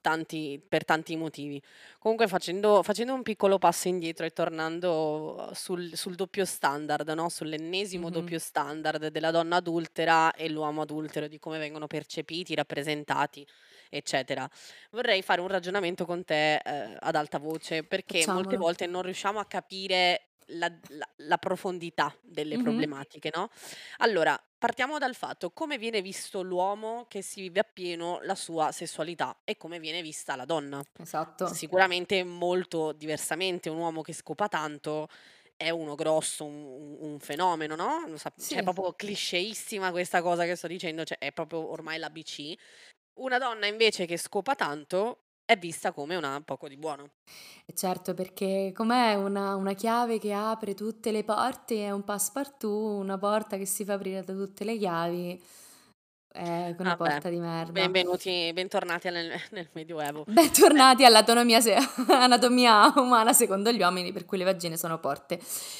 tanti 0.00 0.60
per 0.68 0.84
tanti 0.84 1.16
motivi. 1.16 1.62
Comunque 1.98 2.26
facendo 2.26 2.82
facendo 2.82 3.14
un 3.14 3.22
piccolo 3.22 3.58
passo 3.58 3.86
indietro 3.88 4.26
e 4.26 4.30
tornando 4.30 5.50
sul 5.54 5.96
sul 5.96 6.16
doppio 6.16 6.44
standard, 6.44 7.08
no, 7.10 7.28
sull'ennesimo 7.28 8.10
doppio 8.10 8.38
standard 8.40 9.06
della 9.08 9.30
donna 9.30 9.56
adultera 9.56 10.32
e 10.32 10.48
l'uomo 10.50 10.82
adultero, 10.82 11.28
di 11.28 11.38
come 11.38 11.58
vengono 11.58 11.86
percepiti, 11.86 12.54
rappresentati 12.56 13.46
eccetera. 13.92 14.48
Vorrei 14.90 15.22
fare 15.22 15.40
un 15.40 15.48
ragionamento 15.48 16.04
con 16.06 16.24
te, 16.24 16.56
ehm, 16.56 16.96
ad 17.00 17.14
alta 17.14 17.38
voce, 17.38 17.84
perché 17.84 18.26
molte 18.26 18.56
volte 18.56 18.86
non 18.86 19.02
riusciamo 19.02 19.38
a 19.38 19.46
capire 19.46 20.28
la 20.56 20.66
la 20.88 21.08
la 21.18 21.38
profondità 21.38 22.14
delle 22.20 22.56
Mh-mh. 22.56 22.92
problematiche, 22.96 23.30
no, 23.34 23.48
allora, 23.98 24.38
partiamo 24.58 24.98
dal 24.98 25.14
fatto: 25.14 25.50
come 25.52 25.78
viene 25.78 26.02
visto 26.02 26.42
l'uomo 26.42 27.06
che 27.08 27.22
si 27.22 27.40
vive 27.42 27.60
appieno 27.60 28.20
la 28.22 28.34
sua 28.34 28.72
sessualità 28.72 29.40
e 29.44 29.56
come 29.56 29.78
viene 29.78 30.02
vista 30.02 30.36
la 30.36 30.44
donna. 30.44 30.82
Esatto. 30.98 31.44
Sicuramente 31.44 32.22
molto 32.24 32.92
diversamente, 32.92 33.68
un 33.68 33.78
uomo 33.78 34.02
che 34.02 34.12
scopa 34.12 34.48
tanto 34.48 35.08
è 35.56 35.70
uno 35.70 35.94
grosso, 35.96 36.44
un 36.44 36.96
un 37.00 37.18
fenomeno, 37.20 37.74
no, 37.76 38.04
cioè 38.46 38.58
è 38.60 38.62
proprio 38.62 38.92
clichéissima 38.94 39.90
questa 39.90 40.22
cosa 40.22 40.44
che 40.44 40.54
sto 40.56 40.66
dicendo, 40.68 41.04
cioè 41.04 41.18
è 41.18 41.32
proprio 41.32 41.70
ormai 41.70 41.98
l'ABC. 41.98 42.54
Una 43.14 43.38
donna 43.38 43.66
invece 43.66 44.04
che 44.04 44.18
scopa 44.18 44.54
tanto 44.54 45.20
è 45.46 45.56
vista 45.56 45.92
come 45.92 46.16
una 46.16 46.40
poco 46.44 46.68
di 46.68 46.76
buono. 46.76 47.10
Certo, 47.74 48.14
perché 48.14 48.72
com'è 48.74 49.14
una 49.14 49.54
una 49.56 49.72
chiave 49.74 50.18
che 50.18 50.32
apre 50.32 50.74
tutte 50.74 51.10
le 51.10 51.24
porte, 51.24 51.84
è 51.84 51.90
un 51.90 52.04
passepartout, 52.04 53.00
una 53.00 53.18
porta 53.18 53.56
che 53.56 53.66
si 53.66 53.84
fa 53.84 53.94
aprire 53.94 54.22
da 54.22 54.34
tutte 54.34 54.64
le 54.64 54.76
chiavi. 54.76 55.42
È 56.34 56.40
una 56.78 56.94
Vabbè, 56.94 56.96
porta 56.96 57.28
di 57.28 57.38
merda. 57.38 57.72
benvenuti 57.72 58.50
bentornati 58.54 59.10
nel 59.10 59.38
nel 59.50 59.68
medioevo. 59.72 60.24
Bentornati 60.28 61.04
all'anatomia 61.04 61.60
se 61.60 61.74
anatomia 62.08 62.90
umana 62.96 63.34
secondo 63.34 63.70
gli 63.70 63.80
uomini, 63.82 64.12
per 64.12 64.24
cui 64.24 64.38
le 64.38 64.44
vagine 64.44 64.78
sono 64.78 64.98
porte. 64.98 65.34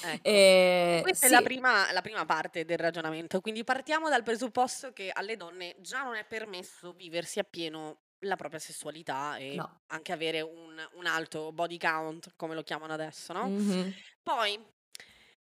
Ecco. 0.04 0.28
Ehm, 0.28 1.00
Questa 1.02 1.26
è 1.26 1.30
la 1.30 1.40
prima 1.40 1.90
la 1.92 2.02
prima 2.02 2.26
parte 2.26 2.66
del 2.66 2.76
ragionamento, 2.76 3.40
quindi 3.40 3.64
partiamo 3.64 4.11
dal 4.11 4.23
presupposto 4.23 4.92
che 4.92 5.11
alle 5.11 5.37
donne 5.38 5.76
già 5.80 6.02
non 6.02 6.16
è 6.16 6.25
permesso 6.26 6.92
viversi 6.92 7.38
appieno 7.38 8.00
la 8.25 8.37
propria 8.37 8.61
sessualità 8.61 9.37
e 9.38 9.54
No. 9.56 9.80
anche 9.87 10.12
avere 10.12 10.42
un 10.42 10.78
un 10.97 11.06
alto 11.06 11.50
body 11.52 11.78
count, 11.78 12.35
come 12.37 12.54
lo 12.54 12.62
chiamano 12.62 12.92
adesso, 12.92 13.32
no, 13.32 13.49
Mh-mh. 13.49 13.94
poi 14.23 14.62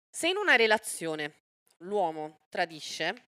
se 0.09 0.29
in 0.29 0.37
una 0.37 0.55
relazione 0.55 1.33
l'uomo 1.79 2.45
tradisce, 2.49 3.25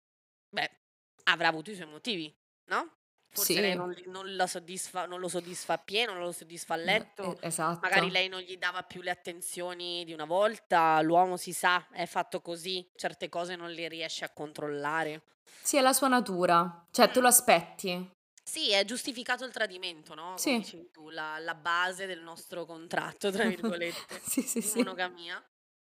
Avrà 1.30 1.48
avuto 1.48 1.70
i 1.70 1.74
suoi 1.74 1.86
motivi, 1.86 2.34
no? 2.66 2.98
Forse 3.32 3.60
lei 3.60 3.74
non 3.74 3.94
non 4.06 4.34
la 4.34 4.46
soddisfa 4.46 5.06
non 5.06 5.20
lo 5.20 5.28
soddisfa 5.28 5.74
appieno, 5.74 6.12
non 6.12 6.22
lo 6.22 6.32
soddisfa 6.32 6.74
a 6.74 6.76
letto, 6.76 7.40
e 7.40 7.76
magari 7.78 8.10
lei 8.10 8.28
non 8.28 8.40
gli 8.40 8.56
dava 8.56 8.82
più 8.82 9.00
le 9.02 9.10
attenzioni 9.10 10.04
di 10.04 10.12
una 10.12 10.24
volta, 10.24 11.00
l'uomo 11.02 11.36
si 11.36 11.52
sa, 11.52 11.86
è 11.90 12.06
fatto 12.06 12.40
così, 12.40 12.90
certe 12.96 13.28
cose 13.28 13.54
non 13.56 13.70
le 13.70 13.88
riesce 13.88 14.24
a 14.24 14.30
controllare. 14.32 15.22
Sì, 15.62 15.76
è 15.76 15.80
la 15.80 15.92
sua 15.94 16.08
natura, 16.08 16.86
cioè 16.90 17.10
tu 17.10 17.20
lo 17.20 17.28
aspetti. 17.28 18.10
Sì, 18.42 18.72
è 18.72 18.84
giustificato 18.84 19.44
il 19.44 19.52
tradimento, 19.52 20.14
no, 20.14 20.42
come 20.42 20.62
Sì. 20.62 20.90
tu, 20.90 21.08
la 21.10 21.38
la 21.38 21.54
base 21.54 22.06
del 22.06 22.20
nostro 22.20 22.64
"contratto" 22.64 23.30
tra 23.30 23.44
virgolette 23.48 24.20
Sì, 24.24 24.42
sì, 24.42 24.60
sì. 24.60 24.78
monogamia. 24.78 25.42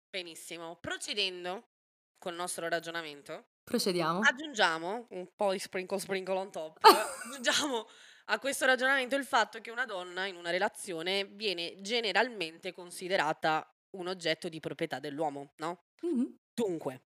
Benissimo. 0.09 0.77
Procedendo 0.77 1.69
col 2.19 2.35
nostro 2.35 2.69
ragionamento, 2.69 3.47
Procediamo. 3.67 4.21
aggiungiamo 4.29 5.07
un 5.11 5.29
po' 5.35 5.53
di 5.53 5.59
sprinkle 5.59 5.99
sprinkle 5.99 6.37
on 6.37 6.51
top, 6.51 6.79
aggiungiamo 7.27 7.87
a 8.27 8.39
questo 8.39 8.67
ragionamento 8.67 9.17
il 9.17 9.25
fatto 9.25 9.61
che 9.61 9.71
una 9.71 9.85
donna 9.85 10.27
in 10.27 10.37
una 10.37 10.51
relazione 10.51 11.25
viene 11.27 11.81
generalmente 11.81 12.73
considerata 12.73 13.69
un 13.91 14.09
oggetto 14.09 14.49
di 14.49 14.61
proprietà 14.61 14.99
dell'uomo, 14.99 15.53
no? 15.57 15.85
Mh-mh. 16.03 16.27
Dunque, 16.53 17.05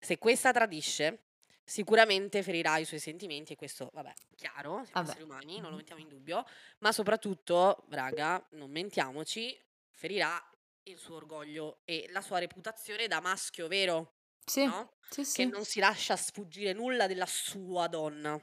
se 0.00 0.18
questa 0.18 0.52
tradisce, 0.52 1.26
sicuramente 1.64 2.42
ferirà 2.42 2.78
i 2.78 2.84
suoi 2.84 3.00
sentimenti 3.00 3.52
e 3.52 3.56
questo, 3.56 3.90
vabbè, 3.92 4.12
chiaro, 4.34 4.84
siamo 4.84 5.02
Vabbè. 5.02 5.02
esseri 5.02 5.22
umani, 5.22 5.60
non 5.60 5.70
lo 5.70 5.76
Mh-mh. 5.76 5.76
mettiamo 5.76 6.00
in 6.00 6.08
dubbio, 6.08 6.44
ma 6.80 6.92
soprattutto, 6.92 7.84
raga, 7.90 8.44
non 8.52 8.70
mentiamoci, 8.70 9.58
ferirà 9.90 10.40
il 10.84 10.98
suo 10.98 11.16
orgoglio 11.16 11.80
e 11.84 12.06
la 12.10 12.22
sua 12.22 12.38
reputazione 12.38 13.06
da 13.08 13.20
maschio 13.20 13.68
vero, 13.68 14.17
Sì, 14.48 14.64
no? 14.64 14.92
sì, 15.08 15.24
Che 15.30 15.44
sì. 15.44 15.46
non 15.46 15.64
si 15.64 15.80
lascia 15.80 16.16
sfuggire 16.16 16.72
nulla 16.72 17.06
della 17.06 17.26
sua 17.26 17.86
donna. 17.88 18.40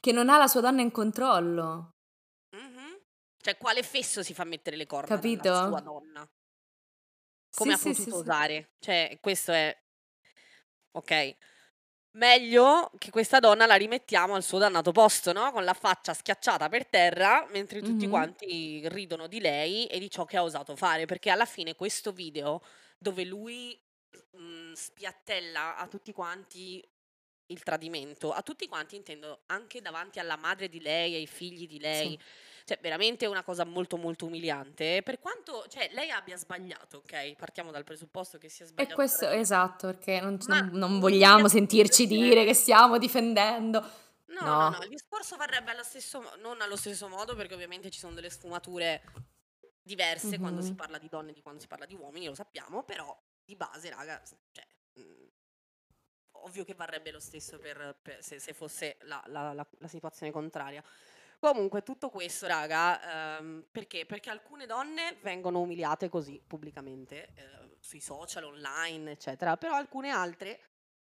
Che 0.00 0.12
non 0.12 0.28
ha 0.28 0.38
la 0.38 0.46
sua 0.48 0.60
donna 0.60 0.80
in 0.80 0.90
controllo. 0.90 1.90
Mh-mh. 2.56 3.00
Cioè, 3.40 3.56
quale 3.56 3.82
fesso 3.84 4.22
si 4.24 4.34
fa 4.34 4.42
mettere 4.44 4.74
le 4.76 4.86
corna 4.86 5.08
Capito? 5.14 5.52
sua 5.52 5.80
donna? 5.80 6.28
Come 7.54 7.72
Sì, 7.72 7.72
ha 7.72 7.78
potuto 7.78 8.02
sì. 8.02 8.20
osare? 8.20 8.74
Cioè, 8.78 9.18
questo 9.20 9.52
è 9.52 9.76
okay. 10.92 11.36
Meglio 12.16 12.90
che 12.98 13.10
questa 13.10 13.40
donna 13.40 13.66
la 13.66 13.74
rimettiamo 13.76 14.34
al 14.34 14.42
suo 14.42 14.58
dannato 14.58 14.92
posto, 14.92 15.32
no, 15.32 15.52
con 15.52 15.64
la 15.64 15.74
faccia 15.74 16.14
schiacciata 16.14 16.68
per 16.68 16.86
terra, 16.88 17.46
mentre 17.50 17.82
tutti 17.82 18.06
Mh-mh. 18.06 18.10
quanti 18.10 18.88
ridono 18.88 19.26
di 19.28 19.40
lei 19.40 19.86
e 19.86 19.98
di 19.98 20.10
ciò 20.10 20.24
che 20.24 20.38
ha 20.38 20.42
osato 20.42 20.76
fare, 20.76 21.06
perché 21.06 21.30
alla 21.30 21.44
fine 21.46 21.74
questo 21.76 22.12
video 22.12 22.62
dove 22.98 23.24
lui, 23.24 23.78
mhmm, 24.32 24.72
spiattella 24.72 25.76
a 25.76 25.86
tutti 25.88 26.12
quanti 26.12 26.82
il 27.48 27.62
tradimento, 27.62 28.32
a 28.32 28.42
tutti 28.42 28.66
quanti 28.66 28.96
intendo 28.96 29.42
anche 29.46 29.80
davanti 29.80 30.18
alla 30.18 30.36
madre 30.36 30.68
di 30.68 30.80
lei, 30.80 31.14
ai 31.14 31.26
figli 31.26 31.66
di 31.68 31.78
lei, 31.78 32.18
Sì. 32.18 32.18
cioè 32.64 32.78
veramente 32.80 33.26
una 33.26 33.44
cosa 33.44 33.64
molto, 33.64 33.96
molto 33.96 34.26
umiliante. 34.26 35.02
Per 35.02 35.18
quanto 35.20 35.66
cioè 35.68 35.88
lei 35.92 36.10
abbia 36.10 36.36
sbagliato, 36.36 36.98
okay, 36.98 37.36
partiamo 37.36 37.70
dal 37.70 37.84
presupposto 37.84 38.38
che 38.38 38.48
sia 38.48 38.64
E 38.64 38.70
sbagliato 38.72 38.94
questo 38.94 39.26
fare 39.26 39.38
esatto, 39.40 39.86
perché 39.86 40.20
non 40.20 40.38
non 40.46 40.68
non 40.72 40.98
vogliamo 41.00 41.48
sentirci 41.48 42.06
dire 42.06 42.44
che 42.44 42.52
stiamo 42.52 42.98
difendendo. 42.98 43.80
No, 44.28 44.54
no, 44.56 44.68
no, 44.68 44.82
il 44.82 44.88
No. 44.88 44.88
discorso 44.88 45.36
varrebbe 45.36 45.70
allo 45.70 45.84
stesso 45.84 46.20
non 46.38 46.60
allo 46.60 46.76
stesso 46.76 47.08
modo, 47.08 47.34
perché 47.36 47.54
ovviamente 47.54 47.90
ci 47.90 47.98
sono 48.00 48.14
delle 48.14 48.28
sfumature 48.30 49.02
diverse 49.82 50.38
quando 50.38 50.62
si 50.62 50.74
parla 50.74 50.98
di 50.98 51.08
donne 51.08 51.30
e 51.30 51.32
di 51.34 51.42
quando 51.42 51.60
si 51.60 51.68
parla 51.68 51.86
di 51.86 51.94
uomini, 51.94 52.26
lo 52.26 52.34
sappiamo, 52.34 52.82
però 52.82 53.16
di 53.46 53.56
base 53.56 53.88
raga, 53.90 54.20
cioè, 54.52 54.66
mhmm, 54.94 55.28
ovvio 56.44 56.64
che 56.64 56.74
varrebbe 56.74 57.10
lo 57.10 57.20
stesso 57.20 57.58
per 57.58 57.98
per 58.02 58.22
se 58.22 58.38
se 58.38 58.52
fosse 58.52 58.98
la 59.02 59.22
la 59.28 59.52
la 59.52 59.66
la 59.78 59.88
situazione 59.88 60.32
contraria. 60.32 60.82
Comunque 61.38 61.82
tutto 61.82 62.08
questo 62.10 62.46
raga, 62.46 63.38
ehm, 63.38 63.66
perché? 63.70 64.06
Perché 64.06 64.30
alcune 64.30 64.66
donne 64.66 65.18
vengono 65.22 65.60
umiliate 65.60 66.08
così 66.08 66.42
pubblicamente, 66.46 67.32
ehm, 67.34 67.76
sui 67.78 68.00
social, 68.00 68.44
online, 68.44 69.12
eccetera, 69.12 69.56
però 69.58 69.74
alcune 69.74 70.10
altre 70.10 70.60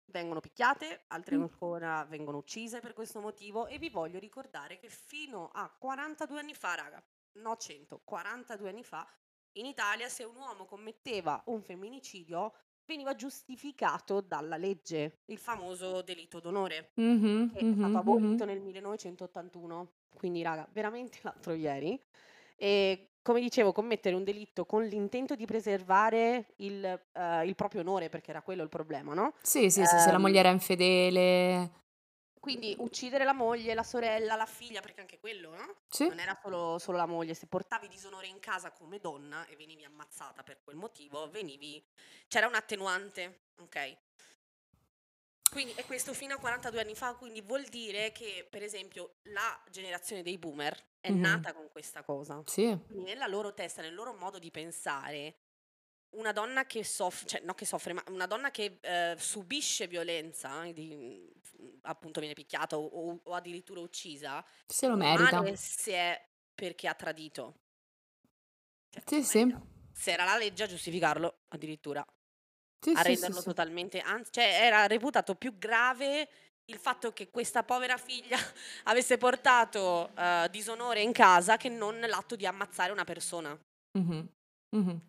vengono 0.06 0.40
picchiate, 0.40 1.04
altre 1.08 1.36
Mh. 1.36 1.40
ancora 1.40 2.04
vengono 2.04 2.38
uccise 2.38 2.80
per 2.80 2.94
questo 2.94 3.20
motivo 3.20 3.66
e 3.66 3.78
vi 3.78 3.90
voglio 3.90 4.18
ricordare 4.18 4.78
che 4.78 4.88
fino 4.88 5.50
a 5.52 5.68
42 5.70 6.40
anni 6.40 6.54
fa 6.54 6.74
raga, 6.74 7.02
no 7.34 7.56
100, 7.56 8.00
42 8.04 8.68
anni 8.70 8.84
fa, 8.84 9.06
in 9.54 9.66
Italia 9.66 10.08
se 10.08 10.24
un 10.24 10.36
uomo 10.36 10.64
commetteva 10.64 11.42
un 11.46 11.62
femminicidio 11.62 12.52
veniva 12.84 13.14
giustificato 13.14 14.20
dalla 14.20 14.56
legge, 14.56 15.20
il 15.26 15.38
famoso 15.38 16.02
delitto 16.02 16.40
d'onore, 16.40 16.92
Mh-mh, 16.94 17.50
che 17.52 17.60
è 17.60 17.64
stato 17.76 17.98
abolito 17.98 18.44
mh-mh. 18.44 18.46
nel 18.46 18.60
1981. 18.60 19.92
Quindi 20.14 20.42
raga, 20.42 20.68
veramente 20.72 21.18
l'altro 21.22 21.52
ieri. 21.54 22.00
E 22.56 23.12
come 23.22 23.40
dicevo, 23.40 23.72
commettere 23.72 24.14
un 24.16 24.24
delitto 24.24 24.64
con 24.66 24.84
l'intento 24.84 25.34
di 25.34 25.46
preservare 25.46 26.54
il 26.56 26.84
ehm, 27.12 27.44
il 27.46 27.54
proprio 27.54 27.80
onore, 27.80 28.08
perché 28.08 28.30
era 28.30 28.42
quello 28.42 28.62
il 28.62 28.68
problema, 28.68 29.14
no, 29.14 29.34
Sì, 29.40 29.70
sì, 29.70 29.86
sì, 29.86 29.98
se 29.98 30.10
la 30.10 30.18
moglie 30.18 30.38
ehm 30.38 30.40
era 30.40 30.50
infedele. 30.50 31.70
Quindi 32.42 32.74
uccidere 32.80 33.22
la 33.22 33.32
moglie, 33.32 33.72
la 33.72 33.84
sorella, 33.84 34.34
la 34.34 34.46
figlia, 34.46 34.80
perché 34.80 35.00
anche 35.00 35.20
quello, 35.20 35.54
no, 35.54 35.76
Sì. 35.88 36.08
non 36.08 36.18
era 36.18 36.36
solo 36.42 36.76
solo 36.80 36.96
la 36.96 37.06
moglie, 37.06 37.34
se 37.34 37.46
portavi 37.46 37.86
disonore 37.86 38.26
in 38.26 38.40
casa 38.40 38.72
come 38.72 38.98
donna 38.98 39.46
e 39.46 39.54
venivi 39.54 39.84
ammazzata 39.84 40.42
per 40.42 40.60
quel 40.60 40.74
motivo, 40.74 41.30
venivi 41.30 41.80
c'era 42.26 42.48
un 42.48 42.54
attenuante, 42.56 43.50
okay? 43.60 43.96
Quindi 45.50 45.74
e 45.74 45.84
questo 45.84 46.14
fino 46.14 46.34
a 46.34 46.38
42 46.38 46.80
anni 46.80 46.94
fa, 46.94 47.14
quindi 47.14 47.42
vuol 47.42 47.64
dire 47.66 48.10
che, 48.10 48.46
per 48.50 48.62
esempio, 48.62 49.18
la 49.24 49.62
generazione 49.70 50.22
dei 50.22 50.38
boomer 50.38 50.74
è 50.98 51.10
Mh-mh. 51.10 51.20
nata 51.20 51.52
con 51.52 51.68
questa 51.70 52.02
cosa. 52.02 52.42
Sì. 52.46 52.78
Quindi 52.86 53.04
nella 53.04 53.26
loro 53.26 53.52
testa, 53.52 53.82
nel 53.82 53.94
loro 53.94 54.14
modo 54.14 54.38
di 54.38 54.50
pensare, 54.50 55.41
una 56.12 56.32
donna 56.32 56.66
che 56.66 56.84
soff 56.84 57.24
cioè 57.26 57.40
no 57.44 57.54
che 57.54 57.64
soffre, 57.66 57.92
ma 57.92 58.02
una 58.08 58.26
donna 58.26 58.50
che, 58.50 58.78
ehm, 58.80 59.16
subisce 59.16 59.86
violenza 59.86 60.64
e 60.64 60.72
di 60.72 61.30
appunto 61.82 62.20
viene 62.20 62.34
picchiata 62.34 62.76
o 62.78 63.20
o 63.24 63.32
addirittura 63.34 63.80
uccisa, 63.80 64.44
Se 64.68 64.88
lo 64.88 64.96
merita. 64.96 65.40
se 65.56 65.92
è 65.92 66.28
perché 66.54 66.88
ha 66.88 66.94
tradito. 66.94 67.60
Cioè, 68.90 69.02
Sì, 69.06 69.22
sì. 69.22 69.54
Se 69.94 70.10
era 70.12 70.24
la 70.24 70.36
legge 70.36 70.64
a 70.64 70.66
giustificarlo 70.66 71.44
addirittura. 71.48 72.04
Sì, 72.84 72.96
A 72.96 73.02
renderlo 73.02 73.42
sì. 73.42 73.42
totalmente 73.42 74.00
anz 74.00 74.28
cioè 74.30 74.44
era 74.44 74.86
reputato 74.86 75.34
più 75.34 75.56
grave 75.58 76.28
il 76.66 76.78
fatto 76.78 77.12
che 77.12 77.30
questa 77.30 77.64
povera 77.64 77.96
figlia 77.96 78.36
avesse 78.84 79.16
portato, 79.18 80.10
ehm, 80.16 80.48
disonore 80.48 81.00
in 81.02 81.12
casa 81.12 81.56
che 81.56 81.68
non 81.70 82.00
l'atto 82.00 82.36
di 82.36 82.46
ammazzare 82.46 82.92
una 82.92 83.04
persona. 83.04 83.58
Mh-mh, 83.94 84.28
mh-mh. 84.72 85.00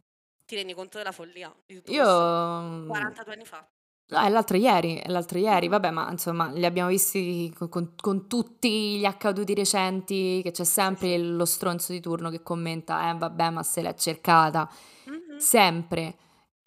Ti 0.54 0.60
rendi 0.60 0.76
conto 0.76 1.00
della 1.00 1.12
follia 1.12 1.52
di 1.66 1.74
tutto 1.78 1.92
Io, 1.92 2.04
questo? 2.04 2.22
mhmm 2.22 2.86
42 2.86 3.34
anni 3.34 3.46
fa. 3.46 3.68
È 4.06 4.30
l'altro 4.30 4.56
ieri, 4.58 4.98
è 4.98 5.10
l'altro 5.10 5.40
ieri. 5.40 5.68
Vabbè, 5.68 5.90
ma 5.90 6.12
insomma 6.12 6.52
li 6.52 6.64
abbiamo 6.64 6.90
visti 6.90 7.52
co 7.58 7.68
con 7.70 7.94
con 8.00 8.28
tutti 8.28 9.00
gli 9.00 9.06
accaduti 9.06 9.56
recenti, 9.56 10.42
che 10.44 10.52
c'è 10.52 10.64
sempre 10.64 11.18
lo 11.18 11.46
stronzo 11.46 11.92
di 11.92 12.00
turno 12.02 12.30
che 12.30 12.44
commenta: 12.44 13.10
"Eh 13.10 13.16
vabbè, 13.18 13.50
ma 13.50 13.64
se 13.64 13.82
l'è 13.82 13.96
cercata". 13.96 14.70
Mh-mh. 15.06 15.38
Sempre. 15.40 16.18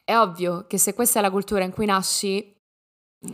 È 0.03 0.17
ovvio 0.19 0.67
che 0.67 0.79
se 0.79 0.93
questa 0.95 1.21
è 1.21 1.23
la 1.23 1.31
cultura 1.31 1.63
in 1.63 1.71
cui 1.73 1.87
nasci, 1.87 2.39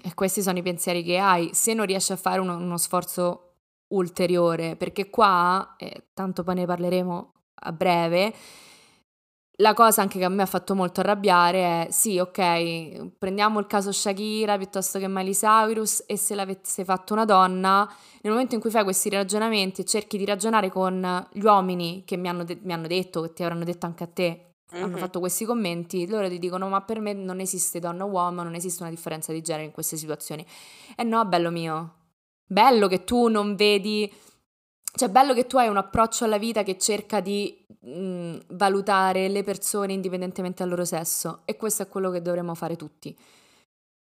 e 0.02 0.14
questi 0.14 0.42
sono 0.42 0.58
i 0.58 0.62
pensieri 0.62 1.02
che 1.02 1.16
hai, 1.18 1.50
se 1.54 1.72
non 1.72 1.86
riesci 1.86 2.12
a 2.12 2.16
fare 2.16 2.40
uno 2.40 2.56
uno 2.56 2.76
sforzo 2.76 3.54
ulteriore 3.94 4.76
perché 4.76 5.08
qua, 5.08 5.76
e 5.78 6.08
tanto 6.12 6.42
poi 6.42 6.56
ne 6.56 6.66
parleremo 6.66 7.32
a 7.64 7.72
breve, 7.72 8.34
la 9.56 9.74
cosa 9.74 10.02
anche 10.02 10.18
che 10.18 10.24
a 10.24 10.28
me 10.28 10.42
ha 10.42 10.46
fatto 10.46 10.74
molto 10.74 11.00
arrabbiare 11.00 11.86
è: 11.86 11.90
sì, 11.90 12.18
okay, 12.18 13.12
prendiamo 13.18 13.58
il 13.60 13.66
caso 13.66 13.92
Shakira 13.92 14.56
piuttosto 14.56 14.98
che 14.98 15.08
Miley 15.08 15.32
Cyrus 15.34 16.04
e 16.06 16.16
se 16.16 16.34
l'avesse 16.34 16.84
fatto 16.84 17.12
una 17.12 17.24
donna, 17.24 17.88
nel 18.22 18.32
momento 18.32 18.54
in 18.54 18.60
cui 18.60 18.70
fai 18.70 18.84
questi 18.84 19.08
ragionamenti 19.10 19.82
e 19.82 19.84
cerchi 19.84 20.16
di 20.18 20.24
ragionare 20.24 20.70
con 20.70 21.26
gli 21.32 21.42
uomini 21.44 22.02
che 22.04 22.16
mi 22.16 22.28
hanno 22.28 22.44
de 22.44 22.58
mi 22.62 22.72
hanno 22.72 22.86
detto, 22.86 23.20
che 23.22 23.32
ti 23.34 23.42
avranno 23.42 23.64
detto 23.64 23.86
anche 23.86 24.04
a 24.04 24.06
te, 24.08 24.54
hanno 24.78 24.96
Mh-mh. 24.96 24.98
fatto 24.98 25.18
questi 25.20 25.44
commenti, 25.44 26.06
loro 26.08 26.28
ti 26.28 26.38
dicono: 26.38 26.68
"Ma 26.68 26.80
per 26.82 27.00
me 27.00 27.12
non 27.12 27.38
esiste 27.40 27.78
donna 27.78 28.04
o 28.04 28.08
uomo, 28.08 28.42
non 28.42 28.54
esiste 28.54 28.82
una 28.82 28.90
differenza 28.90 29.32
di 29.32 29.42
genere 29.42 29.66
in 29.66 29.72
queste 29.72 29.96
situazioni". 29.96 30.44
Eh 30.96 31.04
no, 31.04 31.24
bello 31.26 31.50
mio. 31.50 31.94
Bello 32.46 32.86
che 32.88 33.04
tu 33.04 33.28
non 33.28 33.54
vedi 33.54 34.10
cioè 34.94 35.08
bello 35.08 35.32
che 35.34 35.46
tu 35.46 35.56
hai 35.56 35.68
un 35.68 35.76
approccio 35.78 36.24
alla 36.24 36.38
vita 36.38 36.62
che 36.62 36.76
cerca 36.78 37.20
di, 37.20 37.64
mhmm, 37.80 38.40
valutare 38.50 39.28
le 39.28 39.42
persone 39.42 39.92
indipendentemente 39.92 40.62
dal 40.62 40.70
loro 40.70 40.84
sesso 40.84 41.40
e 41.44 41.56
questo 41.56 41.82
è 41.82 41.88
quello 41.88 42.10
che 42.10 42.20
dovremmo 42.20 42.54
fare 42.54 42.76
tutti. 42.76 43.16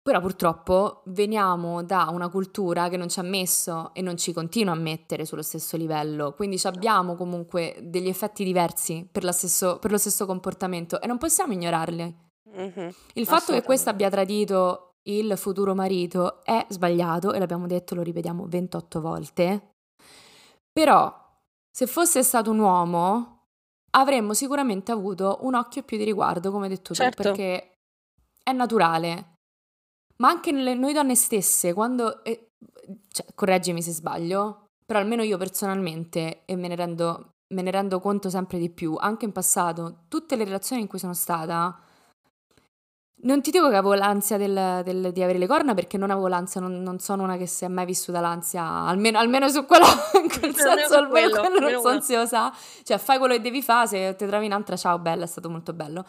Però 0.02 0.20
purtroppo 0.20 1.00
veniamo 1.06 1.82
da 1.82 2.08
una 2.10 2.28
cultura 2.28 2.90
che 2.90 2.98
non 2.98 3.08
ci 3.08 3.20
ha 3.20 3.22
messo 3.22 3.90
e 3.94 4.02
non 4.02 4.18
ci 4.18 4.34
continua 4.34 4.74
a 4.74 4.76
mettere 4.76 5.24
sullo 5.24 5.40
stesso 5.40 5.78
livello, 5.78 6.34
quindi 6.34 6.56
No. 6.62 6.70
c'abbiamo 6.70 7.14
comunque 7.14 7.76
degli 7.80 8.08
effetti 8.08 8.44
diversi 8.44 9.08
per 9.10 9.32
stesso 9.32 9.78
per 9.78 9.90
lo 9.90 9.96
stesso 9.96 10.26
comportamento 10.26 11.00
e 11.00 11.06
non 11.06 11.16
possiamo 11.16 11.54
ignorarli. 11.54 12.14
Mh-mh. 12.50 12.94
Il 13.14 13.24
fatto 13.26 13.52
che 13.52 13.62
questa 13.62 13.90
abbia 13.90 14.10
tradito 14.10 14.90
il 15.04 15.36
futuro 15.38 15.74
marito 15.74 16.44
è 16.44 16.66
sbagliato 16.68 17.32
e 17.32 17.38
l'abbiamo 17.38 17.66
detto, 17.66 17.94
lo 17.94 18.02
ripetiamo 18.02 18.44
28 18.46 19.00
volte. 19.00 19.73
Però 20.74 21.22
se 21.70 21.86
fosse 21.86 22.24
stato 22.24 22.50
un 22.50 22.58
uomo 22.58 23.46
avremmo 23.90 24.34
sicuramente 24.34 24.90
avuto 24.90 25.38
un 25.42 25.54
occhio 25.54 25.84
più 25.84 25.96
di 25.96 26.02
riguardo, 26.02 26.50
come 26.50 26.64
hai 26.64 26.70
detto 26.70 26.88
tu, 26.88 26.94
Certo. 26.94 27.22
perché 27.22 27.76
è 28.42 28.52
naturale. 28.52 29.36
Ma 30.16 30.28
anche 30.28 30.50
nelle 30.50 30.74
noi 30.74 30.92
donne 30.92 31.14
stesse 31.14 31.72
quando 31.72 32.24
e 32.24 32.50
cioè 33.08 33.26
correggimi 33.34 33.80
se 33.82 33.92
sbaglio, 33.92 34.66
però 34.84 34.98
almeno 34.98 35.22
io 35.22 35.38
personalmente, 35.38 36.42
e 36.44 36.56
me 36.56 36.66
ne 36.68 36.74
rendo 36.74 37.28
me 37.54 37.62
ne 37.62 37.70
rendo 37.70 38.00
conto 38.00 38.30
sempre 38.30 38.58
di 38.58 38.68
più, 38.68 38.96
anche 38.98 39.26
in 39.26 39.32
passato, 39.32 40.06
tutte 40.08 40.34
le 40.34 40.42
relazioni 40.42 40.82
in 40.82 40.88
cui 40.88 40.98
sono 40.98 41.14
stata 41.14 41.78
Non 43.24 43.40
ti 43.40 43.50
dico 43.50 43.70
che 43.70 43.76
avevo 43.76 43.94
l'ansia 43.94 44.36
del 44.36 44.82
del 44.84 45.10
di 45.10 45.22
avere 45.22 45.38
le 45.38 45.46
corna 45.46 45.72
perché 45.72 45.96
non 45.96 46.10
avevo 46.10 46.28
l'ansia, 46.28 46.60
non 46.60 46.82
non 46.82 46.98
sono 46.98 47.22
una 47.22 47.38
che 47.38 47.46
si 47.46 47.64
è 47.64 47.68
mai 47.68 47.86
vissuta 47.86 48.20
l'ansia, 48.20 48.62
almeno 48.62 49.18
almeno 49.18 49.48
su 49.48 49.64
quello 49.64 49.86
in 50.22 50.28
quel 50.28 50.54
senso 50.54 50.94
almeno 50.96 51.08
quello, 51.08 51.38
quello 51.38 51.58
non 51.58 51.70
almeno 51.70 51.80
so 51.80 51.88
una. 51.88 51.96
ansiosa. 51.96 52.52
Cioè 52.82 52.98
fai 52.98 53.16
quello 53.18 53.32
che 53.34 53.40
devi 53.40 53.62
fa', 53.62 53.86
se 53.86 54.14
te 54.14 54.26
trovi 54.26 54.44
un'altra 54.46 54.76
ciao 54.76 54.98
bella, 54.98 55.24
è 55.24 55.26
stato 55.26 55.48
molto 55.48 55.72
bello. 55.72 56.04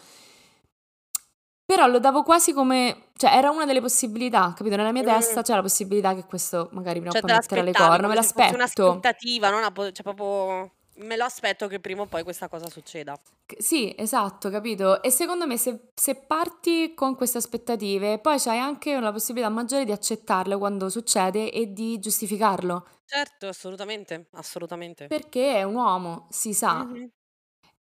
Però 1.66 1.88
lo 1.88 2.00
davo 2.00 2.22
quasi 2.24 2.54
come 2.54 3.10
cioè 3.18 3.32
era 3.36 3.50
una 3.50 3.66
delle 3.66 3.82
possibilità, 3.82 4.54
capito? 4.56 4.76
Nella 4.76 4.92
mia 4.92 5.02
Mh. 5.02 5.06
testa 5.06 5.42
c'è 5.42 5.56
la 5.56 5.62
possibilità 5.62 6.14
che 6.14 6.26
questo 6.26 6.70
magari 6.74 7.00
prima 7.00 7.14
o 7.14 7.16
Cioè 7.16 7.22
poi 7.22 7.32
te 7.32 7.34
metterà 7.34 7.62
le 7.62 7.74
corna, 7.74 8.08
me 8.08 8.14
l'aspetto. 8.16 8.56
un'aspettativa, 8.56 9.50
non 9.50 9.60
una 9.60 9.72
po 9.72 9.92
cioè 9.92 10.04
proprio 10.04 10.72
me 10.98 11.16
lo 11.18 11.24
aspetto 11.26 11.68
che 11.68 11.80
prima 11.80 12.02
o 12.04 12.08
poi 12.08 12.24
questa 12.24 12.48
cosa 12.48 12.70
succeda. 12.70 13.20
Sì, 13.60 13.94
esatto, 13.98 14.50
capito? 14.50 15.02
E 15.04 15.12
secondo 15.12 15.46
me 15.46 15.58
se 15.58 15.92
se 15.94 16.16
parti 16.16 16.94
con 16.96 17.16
queste 17.16 17.38
aspettative, 17.38 18.18
poi 18.20 18.40
c'hai 18.40 18.58
anche 18.60 19.00
la 19.00 19.12
possibilità 19.12 19.50
maggiore 19.50 19.86
di 19.86 19.92
accettarle 19.92 20.58
quando 20.58 20.90
succede 20.90 21.52
e 21.52 21.72
di 21.72 22.00
giustificarlo. 22.00 22.86
Certo, 23.06 23.48
assolutamente, 23.48 24.28
assolutamente. 24.34 25.08
Perché 25.10 25.56
è 25.56 25.64
un 25.64 25.76
uomo, 25.76 26.28
si 26.30 26.54
sa. 26.54 26.84
Mh-mh. 26.84 27.10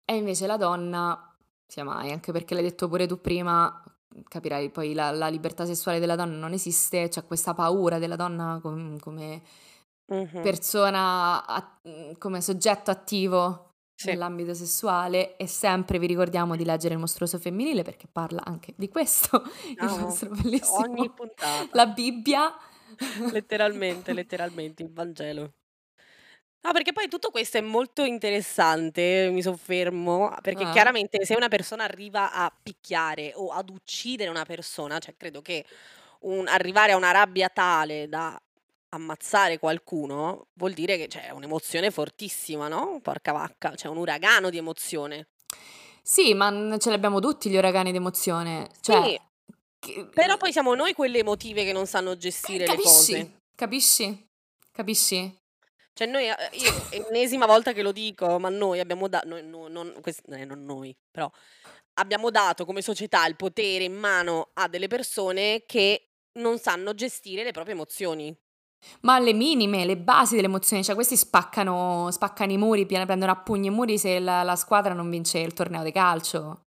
E 0.06 0.16
invece 0.16 0.48
la 0.48 0.58
donna, 0.58 1.36
sia 1.68 1.84
mai, 1.84 2.12
anche 2.12 2.32
perché 2.32 2.54
l'hai 2.56 2.64
detto 2.64 2.88
pure 2.88 3.06
tu 3.08 3.22
prima, 3.22 3.84
capirai 4.28 4.72
poi 4.72 4.94
la 4.94 5.12
la 5.12 5.28
libertà 5.28 5.66
sessuale 5.66 6.00
della 6.00 6.16
donna 6.16 6.36
non 6.38 6.54
esiste, 6.54 7.10
c'è 7.10 7.24
questa 7.26 7.54
paura 7.54 8.00
della 8.00 8.16
donna 8.16 8.60
com 8.62 8.98
come 9.00 9.42
Mh-mh. 10.10 10.50
persona 10.50 11.46
a 11.46 11.80
come 12.18 12.42
soggetto 12.42 12.92
attivo 12.92 13.66
Sì. 14.00 14.20
nell'ambito 14.20 14.54
sessuale 14.54 15.36
e 15.38 15.48
sempre 15.48 16.00
vi 16.00 16.08
ricordiamo 16.08 16.56
di 16.56 16.64
leggere 16.66 16.94
Il 16.96 17.00
mostruoso 17.00 17.38
femminile 17.40 17.84
perché 17.84 18.08
parla 18.12 18.42
anche 18.46 18.74
di 18.78 18.88
questo, 18.90 19.44
il 19.80 19.88
Ah-ah. 19.88 19.98
nostro 19.98 20.30
Ogni 20.62 21.10
bellissimo 21.10 21.14
puntata. 21.14 21.70
la 21.72 21.88
Bibbia. 21.88 22.54
Letteralmente, 23.32 24.14
letteralmente, 24.14 24.84
il 24.84 24.92
Vangelo. 24.92 25.54
No, 26.64 26.74
perché 26.74 26.92
poi 26.92 27.08
tutto 27.08 27.30
questo 27.32 27.58
è 27.58 27.62
molto 27.62 28.04
interessante, 28.04 29.30
mi 29.32 29.42
soffermo, 29.42 30.36
perché 30.42 30.66
Eh. 30.66 30.68
chiaramente 30.68 31.24
se 31.26 31.34
una 31.34 31.48
persona 31.48 31.86
arriva 31.86 32.34
a 32.34 32.52
picchiare 32.62 33.32
o 33.36 33.48
ad 33.52 33.70
uccidere 33.70 34.30
una 34.30 34.44
persona, 34.44 35.00
cioè 35.00 35.16
credo 35.16 35.42
che 35.42 35.66
un 36.22 36.48
arrivare 36.50 36.92
a 36.92 36.98
una 36.98 37.12
rabbia 37.12 37.48
tale 37.48 38.10
da 38.10 38.38
ammazzare 38.90 39.60
qualcuno, 39.60 40.48
vuol 40.54 40.74
dire 40.74 40.98
che 40.98 41.08
c'è 41.08 41.30
un'emozione 41.32 41.92
fortissima, 41.92 42.68
no, 42.68 43.00
porca 43.02 43.32
vacca, 43.32 43.72
c'è 43.72 43.88
un 43.88 43.98
uragano 43.98 44.50
di 44.50 44.58
emozione. 44.58 45.28
Sì, 46.02 46.34
ma, 46.34 46.78
ce 46.80 46.90
li 46.90 46.96
abbiamo 46.96 47.20
tutti 47.20 47.50
gli 47.50 47.56
uragani 47.56 47.92
d'emozione, 47.92 48.70
cioè 48.82 49.04
Sì, 49.04 49.20
che 49.80 50.06
però 50.14 50.38
poi 50.38 50.52
siamo 50.52 50.74
noi 50.76 50.94
quelle 50.94 51.20
emotive 51.20 51.64
che 51.64 51.72
non 51.72 51.86
sanno 51.86 52.18
gestire 52.18 52.66
le 52.66 52.76
capisci? 52.76 53.14
cose. 53.14 53.32
Capisci? 53.56 54.28
Capisci? 54.72 55.38
Cioè 55.94 56.08
noi 56.08 56.30
a 56.30 56.38
io 56.54 56.72
ennesima 56.92 57.46
volta 57.46 57.74
che 57.74 57.82
lo 57.82 57.92
dico, 57.92 58.40
ma 58.40 58.50
noi 58.50 58.80
abbiamo 58.80 59.08
da 59.08 59.22
noi 59.26 59.44
no 59.44 59.68
non 59.68 59.94
eh, 60.30 60.46
non 60.46 60.64
noi, 60.64 60.96
però 61.12 61.30
abbiamo 61.96 62.30
dato 62.30 62.66
come 62.66 62.82
società 62.82 63.26
il 63.26 63.36
potere 63.36 63.84
in 63.84 63.94
mano 63.94 64.52
a 64.54 64.68
delle 64.68 64.88
persone 64.88 65.64
che 65.66 66.12
non 66.40 66.58
sanno 66.58 66.94
gestire 66.94 67.44
le 67.44 67.52
proprie 67.52 67.74
emozioni. 67.76 68.36
Ma 69.02 69.20
le 69.20 69.34
minime, 69.34 69.86
le 69.86 69.98
basi 69.98 70.36
delle 70.36 70.48
emozioni, 70.48 70.84
cioè 70.84 70.96
questi 70.96 71.16
spaccano 71.18 72.10
spaccano 72.12 72.52
i 72.52 72.58
muri, 72.58 72.86
prendono 72.86 73.32
a 73.32 73.36
pugni 73.36 73.68
i 73.68 73.70
muri 73.70 73.98
se 73.98 74.20
la 74.20 74.44
la 74.44 74.56
squadra 74.56 74.94
non 74.94 75.10
vince 75.10 75.40
il 75.40 75.54
torneo 75.54 75.84
di 75.84 75.92
calcio. 75.92 76.69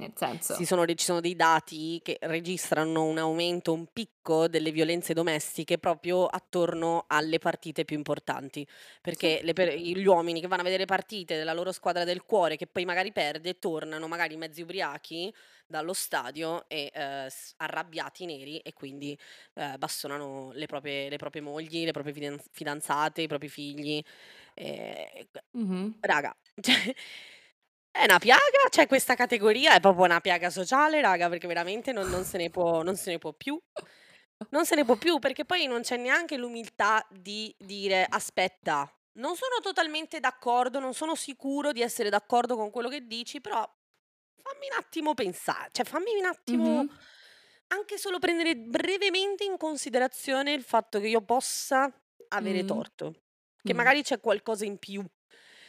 Nel 0.00 0.12
senso 0.16 0.56
Sì, 0.56 0.64
sono 0.66 0.84
ci 0.86 1.04
sono 1.04 1.20
dei 1.20 1.36
dati 1.36 2.00
che 2.02 2.18
registrano 2.22 3.04
un 3.04 3.18
aumento, 3.18 3.72
un 3.72 3.86
picco 3.92 4.48
delle 4.48 4.72
violenze 4.72 5.12
domestiche 5.14 5.78
proprio 5.78 6.26
attorno 6.26 7.04
alle 7.06 7.38
partite 7.38 7.84
più 7.84 7.96
importanti, 7.96 8.66
Sì. 9.12 9.30
perché 9.30 9.40
le 9.42 9.52
per 9.52 9.72
gli 9.74 10.04
uomini 10.06 10.40
che 10.40 10.48
vanno 10.48 10.62
a 10.62 10.64
vedere 10.64 10.86
partite 10.86 11.36
della 11.36 11.52
loro 11.52 11.70
squadra 11.72 12.04
del 12.04 12.22
cuore, 12.24 12.56
che 12.56 12.66
poi 12.66 12.84
magari 12.84 13.12
perde, 13.12 13.58
tornano 13.58 14.08
magari 14.08 14.36
mezzi 14.36 14.62
ubriachi 14.62 15.32
dallo 15.66 15.92
stadio 15.92 16.68
e, 16.68 16.90
s 17.28 17.54
arrabbiati 17.58 18.24
neri 18.26 18.58
e 18.58 18.72
quindi, 18.72 19.16
ehm, 19.54 19.78
bastonano 19.78 20.50
le 20.52 20.66
proprie 20.66 21.08
le 21.08 21.16
proprie 21.16 21.42
mogli, 21.42 21.84
le 21.84 21.92
proprie 21.92 22.12
fidanz 22.12 22.46
fidanzate, 22.50 23.22
i 23.22 23.28
propri 23.28 23.48
figli. 23.48 24.02
Q 25.32 25.38
Mh-mh. 25.54 26.00
raga, 26.02 26.34
cioè 26.60 26.94
è 27.92 28.04
una 28.04 28.18
piaga, 28.20 28.68
cioè 28.70 28.86
questa 28.86 29.14
categoria 29.16 29.74
è 29.74 29.80
proprio 29.80 30.04
una 30.04 30.20
piaga 30.20 30.48
sociale, 30.50 31.00
raga, 31.00 31.28
perché 31.28 31.46
veramente 31.48 31.92
non 31.92 32.08
non 32.08 32.24
se 32.24 32.38
ne 32.38 32.48
può 32.50 32.82
non 32.82 32.96
se 32.96 33.10
ne 33.10 33.18
può 33.18 33.32
più. 33.32 33.60
Non 34.52 34.66
se 34.66 34.74
ne 34.74 34.84
può 34.84 34.96
più, 34.96 35.18
perché 35.20 35.44
poi 35.44 35.66
non 35.66 35.82
c'è 35.82 35.96
neanche 35.96 36.36
l'umiltà 36.36 37.06
di 37.10 37.54
dire: 37.58 38.04
"Aspetta, 38.08 38.92
non 39.18 39.36
sono 39.36 39.60
totalmente 39.62 40.18
d'accordo, 40.20 40.80
non 40.80 40.92
sono 40.94 41.14
sicuro 41.14 41.70
di 41.72 41.82
essere 41.82 42.10
d'accordo 42.10 42.56
con 42.56 42.70
quello 42.70 42.88
che 42.88 43.06
dici, 43.06 43.40
però 43.40 43.60
fammi 44.42 44.66
un 44.72 44.78
attimo 44.78 45.14
pensa 45.14 45.68
cioè 45.72 45.84
fammi 45.84 46.16
un 46.18 46.24
attimo 46.26 46.86
Mh-mh. 46.86 47.00
anche 47.68 47.98
solo 47.98 48.18
prendere 48.18 48.56
brevemente 48.56 49.44
in 49.44 49.56
considerazione 49.58 50.52
il 50.52 50.62
fatto 50.64 50.98
che 51.00 51.08
io 51.08 51.22
possa 51.22 51.92
avere 52.28 52.64
Mh. 52.64 52.64
torto, 52.64 53.14
che 53.62 53.74
Mh. 53.74 53.74
magari 53.74 54.02
c'è 54.02 54.20
qualcosa 54.20 54.64
in 54.64 54.78
più." 54.78 55.04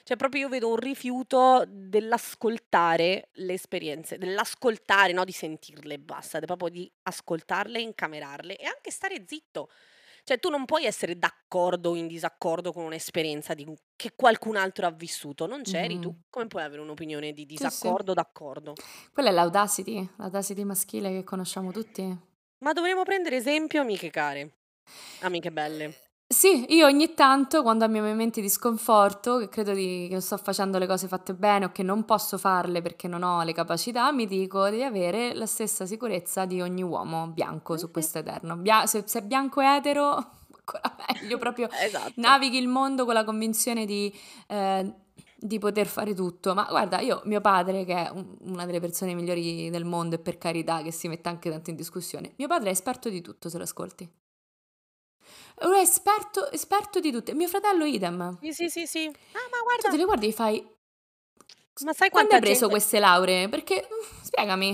Cioè 0.04 0.18
proprio 0.18 0.42
io 0.42 0.50
vedo 0.50 0.70
un 0.70 0.78
rifiuto 0.78 1.64
dell'ascoltare 1.68 3.30
le 3.34 3.54
esperienze, 3.54 4.18
dell'ascoltare, 4.18 5.14
no 5.14 5.24
di 5.24 5.32
sentirle 5.32 5.96
e 5.96 6.00
basta, 6.00 6.40
proprio 6.40 6.70
di 6.70 6.92
ascoltarle, 7.04 7.80
incamerarle 7.80 8.56
e 8.58 8.66
anche 8.66 8.92
stare 8.92 9.24
zitto. 9.28 9.70
Cioè 10.24 10.40
tu 10.40 10.50
non 10.50 10.66
puoi 10.66 10.86
essere 10.86 11.18
d'accordo 11.18 11.92
o 11.92 11.96
in 11.96 12.08
disaccordo 12.08 12.72
con 12.72 12.84
un'esperienza 12.86 13.54
di 13.54 13.66
che 13.96 14.12
qualcun 14.16 14.56
altro 14.56 14.86
ha 14.88 14.92
vissuto, 14.92 15.46
non 15.48 15.64
c'eri 15.64 16.00
tu. 16.00 16.12
Mh-mh. 16.12 16.24
Come 16.30 16.48
puoi 16.48 16.64
avere 16.64 16.82
un'opinione 16.82 17.34
di 17.34 17.46
Sì, 17.54 17.70
sì. 17.70 17.94
disaccordo 17.94 18.12
o 18.12 18.14
d'accordo? 18.14 18.80
Quella 19.14 19.30
è 19.30 19.32
l'audacity, 19.32 20.08
l'audacity 20.18 20.64
maschile 20.64 21.12
che 21.12 21.24
conosciamo 21.24 21.72
tutti. 21.72 22.18
Ma 22.64 22.74
dovremmo 22.74 23.04
prendere 23.04 23.36
esempio, 23.36 23.82
amiche 23.82 24.10
care, 24.10 24.52
amiche 25.20 25.52
belle. 25.52 26.11
Sì, 26.32 26.66
io 26.74 26.86
ogni 26.86 27.14
tanto 27.14 27.62
quando 27.62 27.84
ho 27.84 27.88
i 27.88 27.92
miei 27.92 28.04
momenti 28.06 28.40
di 28.40 28.48
sconforto, 28.48 29.38
che 29.38 29.50
credo 29.50 29.74
di 29.74 30.06
che 30.08 30.14
non 30.14 30.22
sto 30.22 30.38
facendo 30.38 30.78
le 30.78 30.88
cose 30.88 31.08
fatte 31.10 31.34
bene 31.34 31.66
o 31.66 31.72
che 31.74 31.84
non 31.84 32.06
posso 32.06 32.38
farle 32.38 32.82
perché 32.82 33.10
non 33.10 33.22
ho 33.24 33.44
le 33.44 33.52
capacità, 33.52 34.10
mi 34.14 34.26
dico: 34.28 34.64
"Devi 34.70 34.84
avere 34.84 35.34
la 35.34 35.46
stessa 35.46 35.86
sicurezza 35.86 36.46
di 36.46 36.62
ogni 36.62 36.84
uomo 36.84 37.28
bianco 37.28 37.76
su 37.78 37.86
Mh-mh. 37.88 37.92
questo 37.92 38.20
eterno. 38.20 38.56
Bia 38.56 38.86
se 38.86 39.04
se 39.08 39.20
è 39.20 39.22
bianco 39.24 39.60
etero 39.60 40.06
ancora 40.56 40.96
meglio, 41.10 41.38
proprio 41.38 41.68
Esatto. 41.84 42.14
navighi 42.16 42.58
il 42.60 42.68
mondo 42.70 43.04
con 43.04 43.14
la 43.14 43.26
convinzione 43.26 43.86
di 43.86 44.14
ehm, 44.48 44.94
di 45.36 45.60
poter 45.60 45.88
fare 45.88 46.14
tutto." 46.14 46.54
Ma 46.54 46.66
guarda, 46.70 47.02
io 47.02 47.22
mio 47.26 47.42
padre 47.42 47.84
che 47.84 48.06
è 48.06 48.10
un 48.10 48.38
una 48.44 48.66
delle 48.66 48.80
persone 48.80 49.14
migliori 49.16 49.70
del 49.70 49.84
mondo 49.84 50.16
e 50.16 50.20
per 50.20 50.38
carità 50.38 50.82
che 50.82 50.92
si 50.94 51.10
mette 51.10 51.28
anche 51.28 51.50
tanto 51.50 51.72
in 51.72 51.76
discussione, 51.76 52.34
mio 52.38 52.48
padre 52.48 52.70
è 52.70 52.72
esperto 52.72 53.10
di 53.10 53.20
tutto 53.20 53.50
se 53.50 53.58
lo 53.58 53.64
ascolti. 53.64 54.10
È 55.62 55.66
un 55.66 55.76
esperto 55.76 56.50
esperto 56.52 57.00
di 57.00 57.12
tutto. 57.12 57.30
E 57.30 57.34
mio 57.36 57.48
fratello 57.48 57.86
idem. 57.86 58.18
Sì, 58.44 58.52
sì, 58.54 58.70
sì, 58.70 58.88
sì. 58.88 59.12
Ah, 59.34 59.48
ma 59.52 59.60
Tu 59.80 59.88
te 59.90 59.96
guarda 59.96 59.98
li 59.98 60.04
guardi 60.06 60.28
e 60.28 60.32
fai: 60.34 60.58
Ma 61.80 61.94
sai 61.94 62.10
"Quando 62.10 62.34
hai 62.34 62.40
preso 62.40 62.70
gente 62.70 62.70
queste 62.70 63.00
lauree? 63.00 63.50
Perché 63.50 63.88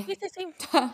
Sì, 0.06 0.14
spiegami." 0.14 0.18
sì, 0.20 0.28
sì. 0.30 0.54
Cioè 0.58 0.90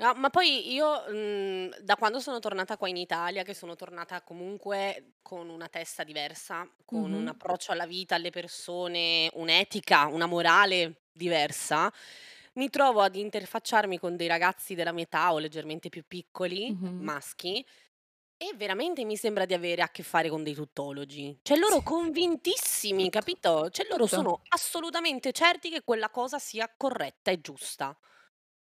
No, 0.00 0.14
ma 0.14 0.30
poi 0.30 0.72
io, 0.72 1.04
mhmm, 1.10 1.78
da 1.80 1.96
quando 1.96 2.20
sono 2.20 2.38
tornata 2.38 2.76
qua 2.76 2.88
in 2.88 2.96
Italia, 2.96 3.42
che 3.42 3.54
sono 3.54 3.74
tornata 3.76 4.22
comunque 4.22 5.14
con 5.22 5.48
una 5.48 5.68
testa 5.68 6.04
diversa, 6.04 6.68
con 6.84 7.12
un 7.12 7.26
Mh-mh. 7.26 7.28
approccio 7.28 7.72
alla 7.72 7.86
vita, 7.86 8.14
alle 8.14 8.30
persone, 8.30 9.28
un'etica, 9.34 10.06
una 10.06 10.26
morale 10.26 11.02
diversa, 11.12 11.92
mi 12.54 12.70
trovo 12.70 13.00
ad 13.02 13.16
interfacciarmi 13.16 13.98
con 13.98 14.16
dei 14.16 14.28
ragazzi 14.28 14.74
della 14.76 14.92
mia 14.92 15.04
età 15.04 15.32
o 15.32 15.38
leggermente 15.38 15.88
più 15.88 16.04
piccoli, 16.06 16.72
Mh-mh. 16.72 16.98
maschi, 16.98 17.64
e 18.38 18.52
veramente 18.56 19.04
mi 19.04 19.16
sembra 19.16 19.44
di 19.44 19.52
avere 19.52 19.82
a 19.82 19.88
che 19.88 20.02
fare 20.04 20.28
con 20.28 20.42
dei 20.44 20.54
tuttologi. 20.54 21.38
Cioè 21.42 21.58
loro 21.58 21.78
Sì. 21.78 21.82
convintissimi, 21.82 23.04
Tutto. 23.04 23.18
capito? 23.18 23.70
Cioè 23.70 23.86
loro 23.90 24.04
Tutto. 24.06 24.14
sono 24.16 24.40
assolutamente 24.48 25.32
certi 25.32 25.68
che 25.70 25.82
quella 25.82 26.08
cosa 26.08 26.38
sia 26.38 26.72
corretta 26.74 27.30
e 27.32 27.40
giusta. 27.40 27.96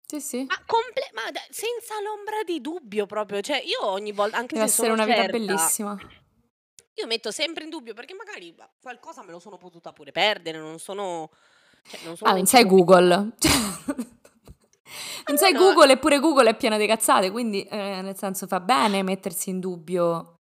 Sì, 0.07 0.17
Ma 0.17 0.21
sì. 0.21 0.47
comple 0.67 1.11
ma 1.13 1.31
da 1.31 1.41
senza 1.51 2.01
l'ombra 2.01 2.43
di 2.45 2.61
dubbio 2.63 3.05
proprio, 3.05 3.41
cioè 3.43 3.61
io 3.63 3.85
ogni 3.87 4.13
vol 4.13 4.31
anche 4.33 4.55
Deve 4.55 4.67
se 4.67 4.73
essere 4.73 4.91
sono 4.91 4.95
una 4.95 5.05
vita 5.05 5.23
certa 5.23 5.33
bellissima. 5.39 5.99
io 6.95 7.07
metto 7.07 7.31
sempre 7.31 7.65
in 7.65 7.71
dubbio 7.71 7.93
perché 7.93 8.15
magari 8.15 8.55
qualcosa 8.81 9.23
me 9.23 9.33
lo 9.33 9.39
sono 9.39 9.59
potuta 9.59 9.93
pure 9.93 10.11
perdere, 10.11 10.59
non 10.59 10.79
sono 10.79 11.31
cioè 11.87 12.01
non 12.03 12.17
sono 12.17 12.31
Ah, 12.31 12.35
non 12.35 12.47
sei 12.47 12.65
un'enciclopedia. 12.65 12.65
Google. 12.65 13.33
Non 15.27 15.37
Allora 15.37 15.59
Google, 15.59 15.93
eppure 15.93 16.19
Google 16.19 16.51
è 16.51 16.57
piena 16.57 16.77
di 16.77 16.87
cazzate, 16.87 17.31
quindi, 17.31 17.67
ehm, 17.69 18.05
nel 18.05 18.17
senso 18.17 18.47
fa 18.47 18.61
bene 18.61 19.03
mettersi 19.03 19.51
in 19.51 19.61
dubbio 19.61 20.37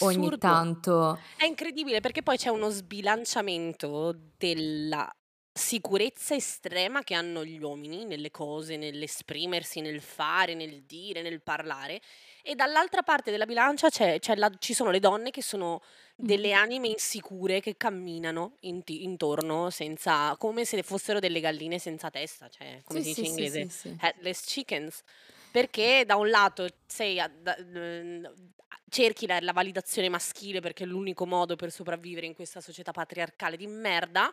ogni 0.00 0.16
Assurdo. 0.16 0.38
tanto. 0.38 1.18
È 1.36 1.44
incredibile 1.44 2.00
perché 2.00 2.22
poi 2.22 2.36
c'è 2.36 2.48
uno 2.48 2.70
sbilanciamento 2.70 4.14
della 4.36 5.10
sicurezza 5.54 6.34
estrema 6.34 7.02
che 7.02 7.14
hanno 7.14 7.44
gli 7.44 7.62
uomini 7.62 8.04
nelle 8.04 8.30
cose, 8.30 8.76
nell'esprimersi, 8.76 9.80
nel 9.80 10.00
fare, 10.00 10.54
nel 10.54 10.82
dire, 10.84 11.20
nel 11.22 11.42
parlare, 11.42 12.00
e 12.42 12.54
dall'altra 12.54 13.02
parte 13.02 13.30
della 13.30 13.46
bilancia 13.46 13.88
c'è 13.88 14.18
c'è 14.18 14.34
la 14.36 14.50
ci 14.58 14.74
sono 14.74 14.90
le 14.90 14.98
donne 15.00 15.30
che 15.30 15.42
sono 15.42 15.80
delle 16.16 16.52
Mh-mh. 16.52 16.52
anime 16.52 16.88
insicure 16.88 17.60
che 17.60 17.76
camminano 17.76 18.56
inti 18.60 19.04
intorno 19.04 19.70
senza 19.70 20.36
come 20.38 20.64
se 20.64 20.82
fossero 20.82 21.18
delle 21.20 21.40
galline 21.40 21.78
senza 21.78 22.10
testa, 22.10 22.48
cioè 22.48 22.80
come 22.84 23.00
Sì, 23.00 23.02
si 23.02 23.08
dice 23.08 23.24
in 23.26 23.32
sì, 23.32 23.46
sì, 23.46 23.46
inglese, 23.46 23.68
sì. 23.68 23.98
headless 23.98 24.44
chickens. 24.44 25.02
Perché 25.50 26.04
da 26.06 26.16
un 26.16 26.30
lato 26.30 26.66
sei 26.86 27.16
da 27.16 27.52
a 28.68 28.78
cerchi 28.88 29.26
la 29.26 29.38
la 29.40 29.52
validazione 29.52 30.08
maschile 30.08 30.60
perché 30.60 30.84
è 30.84 30.86
l'unico 30.86 31.26
modo 31.26 31.56
per 31.56 31.70
sopravvivere 31.70 32.26
in 32.26 32.34
questa 32.34 32.60
società 32.60 32.92
patriarcale 32.92 33.56
di 33.56 33.66
merda, 33.66 34.32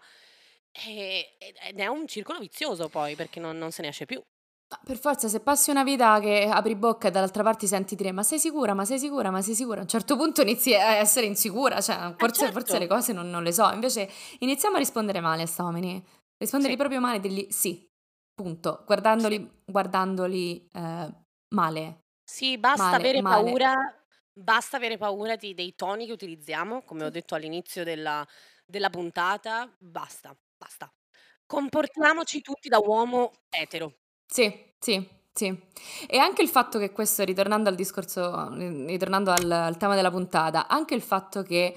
ed 0.71 1.55
ed 1.61 1.79
è 1.79 1.87
un 1.87 2.07
circolo 2.07 2.39
vizioso 2.39 2.89
poi 2.89 3.15
perché 3.15 3.39
non 3.39 3.57
non 3.57 3.71
se 3.71 3.81
ne 3.81 3.89
esce 3.89 4.05
più. 4.05 4.23
Ma 4.71 4.79
per 4.83 4.99
forza 4.99 5.27
se 5.27 5.39
passi 5.39 5.71
una 5.71 5.83
vita 5.83 6.19
che 6.19 6.43
apri 6.47 6.75
bocca 6.75 7.07
e 7.07 7.11
dall'altra 7.11 7.41
parte 7.41 7.65
senti 7.65 7.95
dire: 7.95 8.11
"Ma 8.11 8.21
sei 8.21 8.37
sicura? 8.37 8.75
Ma 8.75 8.85
sei 8.85 8.99
sicura? 8.99 9.31
Ma 9.31 9.41
sei 9.41 9.55
sicura?" 9.55 9.79
A 9.79 9.81
un 9.81 9.87
certo 9.89 10.15
punto 10.15 10.41
inizi 10.43 10.75
a 10.75 10.93
essere 10.93 11.25
insicura, 11.25 11.81
cioè 11.81 12.13
Eh 12.21 12.27
forse 12.27 12.51
forse 12.51 12.77
le 12.77 12.85
certo. 12.85 12.87
cose 12.87 13.11
non 13.11 13.29
non 13.31 13.41
le 13.41 13.51
so. 13.51 13.67
Invece 13.71 14.07
iniziamo 14.39 14.75
a 14.75 14.79
rispondere 14.79 15.21
male 15.21 15.41
a 15.41 15.45
'sta 15.47 15.63
uomini. 15.63 16.03
Rispondergli 16.37 16.75
Sì. 16.75 16.77
proprio 16.77 16.99
male 16.99 17.17
e 17.17 17.19
dirgli: 17.19 17.47
"Sì." 17.49 17.87
Punto. 18.35 18.83
Sì. 19.19 19.39
Guardandoli 19.39 19.49
guardandoli, 19.65 20.67
ehm, 20.71 21.23
male. 21.55 22.01
Sì, 22.27 22.57
basta 22.59 22.95
Male, 22.95 22.97
avere 22.97 23.23
male. 23.23 23.55
paura 23.63 23.73
basta 24.31 24.77
avere 24.77 24.97
paura 24.97 25.35
di 25.35 25.53
dei 25.53 25.73
toni 25.75 26.05
che 26.05 26.11
utilizziamo, 26.11 26.83
come 26.83 27.03
ho 27.05 27.09
detto 27.09 27.35
all'inizio 27.35 27.83
della 27.83 28.25
della 28.65 28.89
puntata, 28.91 29.75
basta, 29.79 30.37
basta. 30.55 30.93
Comportiamoci 31.47 32.41
tutti 32.41 32.69
da 32.69 32.77
uomo 32.77 33.31
etero. 33.49 33.95
Sì, 34.31 34.53
sì, 34.77 35.09
sì. 35.33 35.47
E 36.07 36.17
anche 36.19 36.43
il 36.43 36.49
fatto 36.49 36.77
che 36.77 36.91
questo 36.91 37.23
ritornando 37.23 37.67
al 37.67 37.73
discorso 37.75 38.49
ri 38.53 38.85
ritornando 38.85 39.31
al 39.31 39.49
al 39.51 39.77
tema 39.77 39.95
della 39.95 40.11
puntata, 40.11 40.67
anche 40.67 40.93
il 40.93 41.01
fatto 41.01 41.41
che 41.41 41.75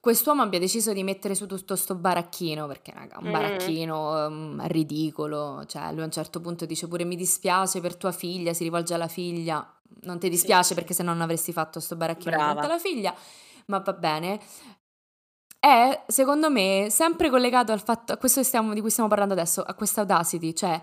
quest'uomo 0.00 0.42
abbia 0.42 0.60
deciso 0.60 0.92
di 0.92 1.02
mettere 1.02 1.34
su 1.34 1.46
tutto 1.46 1.74
'sto 1.74 1.96
baracchino, 1.96 2.68
perché 2.68 2.92
raga 2.94 3.18
un 3.18 3.30
Mh-mh. 3.30 3.30
baracchino, 3.30 4.30
mhmm, 4.30 4.66
ridicolo, 4.68 5.64
cioè 5.66 5.90
lui 5.92 6.02
a 6.02 6.04
un 6.04 6.12
certo 6.12 6.40
punto 6.40 6.66
dice 6.66 6.86
pure: 6.86 7.02
"Mi 7.04 7.16
dispiace 7.16 7.80
per 7.80 7.96
tua 7.96 8.12
figlia", 8.12 8.52
si 8.54 8.62
rivolge 8.62 8.94
alla 8.94 9.08
figlia. 9.08 9.68
Non 10.02 10.20
ti 10.20 10.28
dispiace 10.28 10.68
sì. 10.68 10.74
perché 10.74 10.94
se 10.94 11.02
no 11.02 11.12
non 11.12 11.22
avresti 11.22 11.52
fatto 11.52 11.80
'sto 11.80 11.96
baracchino 11.96 12.36
Brava. 12.36 12.60
alla 12.60 12.78
figlia, 12.78 13.12
ma 13.66 13.78
va 13.80 13.92
bene. 13.92 14.40
È 15.60 16.04
secondo 16.06 16.50
me 16.50 16.88
sempre 16.90 17.30
collegato 17.30 17.72
al 17.72 17.80
fatto 17.82 18.12
a 18.12 18.16
questo 18.18 18.42
stiamo 18.42 18.72
di 18.74 18.80
cui 18.80 18.90
stiamo 18.90 19.08
parlando 19.08 19.34
adesso, 19.34 19.62
a 19.62 19.74
questa 19.74 20.00
audacity, 20.02 20.52
cioè 20.52 20.80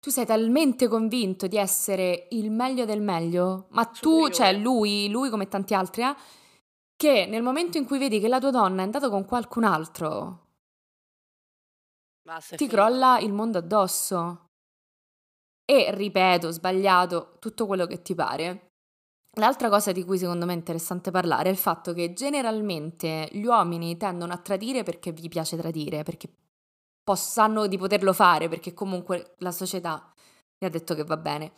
tu 0.00 0.10
sei 0.10 0.24
talmente 0.24 0.88
convinto 0.88 1.46
di 1.46 1.56
essere 1.56 2.28
il 2.30 2.50
meglio 2.50 2.84
del 2.84 3.02
meglio, 3.02 3.66
ma 3.70 3.84
tu 3.84 4.28
cioè 4.30 4.52
lui 4.52 5.08
lui 5.10 5.28
come 5.30 5.46
tanti 5.46 5.74
altri 5.74 6.02
eh, 6.02 6.14
che 6.96 7.26
nel 7.26 7.42
momento 7.42 7.78
in 7.78 7.84
cui 7.84 7.98
vedi 7.98 8.18
che 8.18 8.28
la 8.28 8.40
tua 8.40 8.50
donna 8.50 8.80
è 8.80 8.84
andata 8.84 9.08
con 9.08 9.24
qualcun 9.24 9.64
altro 9.64 10.48
ti 12.38 12.56
finita. 12.56 12.76
crolla 12.76 13.18
il 13.18 13.32
mondo 13.32 13.58
addosso. 13.58 14.46
E 15.64 15.94
ripeto, 15.94 16.50
sbagliato, 16.50 17.36
tutto 17.38 17.66
quello 17.66 17.86
che 17.86 18.02
ti 18.02 18.14
pare. 18.14 18.68
L'altra 19.38 19.68
cosa 19.68 19.92
di 19.92 20.04
cui 20.04 20.18
secondo 20.18 20.44
me 20.44 20.52
è 20.52 20.56
interessante 20.56 21.12
parlare 21.12 21.48
è 21.48 21.52
il 21.52 21.58
fatto 21.58 21.92
che 21.92 22.12
generalmente 22.12 23.28
gli 23.30 23.44
uomini 23.44 23.96
tendono 23.96 24.32
a 24.32 24.38
tradire 24.38 24.82
perché 24.82 25.12
gli 25.12 25.28
piace 25.28 25.56
tradire, 25.56 26.02
perché 26.02 26.28
po 27.02 27.14
sanno 27.14 27.66
di 27.66 27.78
poterlo 27.78 28.12
fare, 28.12 28.48
perché 28.48 28.72
comunque 28.74 29.34
la 29.38 29.52
società 29.52 30.12
gli 30.58 30.64
ha 30.64 30.68
detto 30.70 30.94
che 30.94 31.04
va 31.04 31.16
bene. 31.16 31.52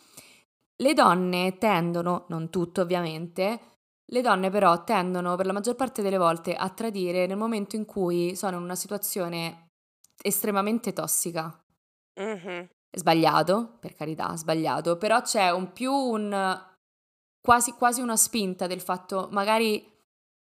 Le 0.77 0.93
donne 0.93 1.57
tendono, 1.57 2.25
non 2.29 2.49
tutte 2.49 2.81
ovviamente, 2.81 3.59
le 4.05 4.21
donne 4.21 4.49
però 4.49 4.83
tendono 4.83 5.35
per 5.35 5.45
la 5.45 5.53
maggior 5.53 5.75
parte 5.75 6.01
delle 6.01 6.17
volte 6.17 6.55
a 6.55 6.69
tradire 6.69 7.25
nel 7.25 7.37
momento 7.37 7.75
in 7.75 7.85
cui 7.85 8.35
sono 8.35 8.57
in 8.57 8.63
una 8.63 8.75
situazione 8.75 9.67
estremamente 10.21 10.93
tossica. 10.93 11.57
È 12.89 12.97
sbagliato, 12.97 13.77
per 13.79 13.93
carità, 13.95 14.35
sbagliato, 14.35 14.97
però 14.97 15.21
c'è 15.21 15.49
un 15.51 15.71
più 15.73 15.91
un 15.91 16.71
quasi 17.41 17.71
quasi 17.73 18.01
una 18.01 18.15
spinta 18.15 18.67
del 18.67 18.79
fatto 18.79 19.27
magari 19.31 19.91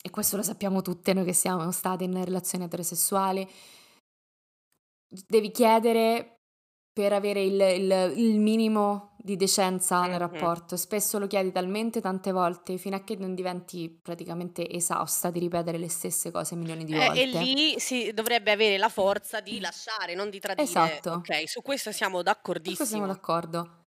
e 0.02 0.10
questo 0.10 0.36
lo 0.36 0.42
sappiamo 0.42 0.82
tutte 0.82 1.14
noi 1.14 1.24
che 1.24 1.32
siamo 1.32 1.70
state 1.72 2.04
in 2.04 2.24
relazioni 2.24 2.64
eterosessuali 2.64 3.44
d 3.44 3.48
devi 5.26 5.50
chiedere 5.50 6.36
per 6.92 7.12
avere 7.12 7.42
il 7.42 7.60
il 7.60 8.12
il 8.18 8.40
minimo 8.40 9.16
di 9.18 9.36
decenza 9.36 10.06
nel 10.06 10.18
Mh-mh. 10.18 10.20
rapporto. 10.20 10.76
Spesso 10.76 11.18
lo 11.18 11.26
chiedi 11.26 11.52
talmente 11.52 12.00
tante 12.00 12.32
volte 12.32 12.78
fino 12.78 12.96
a 12.96 13.04
che 13.04 13.16
non 13.16 13.34
diventi 13.34 13.90
praticamente 14.02 14.68
esausta 14.68 15.30
di 15.30 15.38
ripetere 15.40 15.78
le 15.78 15.88
stesse 15.90 16.30
cose 16.30 16.56
milioni 16.56 16.84
di 16.84 16.92
Eh, 16.92 17.10
e 17.22 17.26
volte. 17.26 17.50
lì 17.54 17.78
si 17.78 18.12
dovrebbe 18.12 18.50
avere 18.50 18.76
la 18.76 18.88
forza 18.88 19.40
di 19.40 19.60
lasciare, 19.60 20.14
non 20.14 20.28
di 20.28 20.40
tradire. 20.40 21.04
Esatto. 21.04 21.10
Okay, 21.10 21.46
su 21.46 21.62
questo 21.62 21.92
siamo 21.92 22.20
Su 22.52 22.62
questo 22.62 22.84
siamo 22.84 23.06
d'accordissimo. 23.06 23.06
d'accordo. 23.06 23.86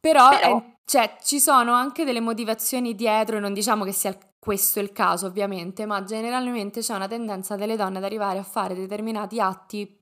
Però, 0.00 0.30
Però 0.30 0.40
ehm, 0.40 0.74
cioè 0.84 1.16
ci 1.22 1.40
sono 1.40 1.72
anche 1.72 2.04
delle 2.04 2.20
motivazioni 2.20 2.94
dietro 2.94 3.36
e 3.36 3.40
non 3.40 3.52
diciamo 3.52 3.84
che 3.84 3.92
sia 3.92 4.16
questo 4.38 4.78
il 4.80 4.92
caso 4.92 5.26
ovviamente, 5.26 5.84
ma 5.86 6.02
generalmente 6.04 6.80
c'è 6.80 6.94
una 6.94 7.08
tendenza 7.08 7.56
delle 7.56 7.76
donne 7.76 7.98
ad 7.98 8.04
arrivare 8.04 8.38
a 8.38 8.42
fare 8.44 8.74
determinati 8.74 9.40
atti 9.40 9.98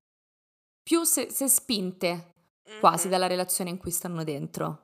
più 0.84 1.02
se 1.04 1.30
se 1.30 1.48
spinte 1.48 2.34
quasi 2.78 3.08
Mh-mh. 3.08 3.10
dalla 3.10 3.26
relazione 3.26 3.70
in 3.70 3.78
cui 3.78 3.90
stanno 3.90 4.22
dentro. 4.24 4.82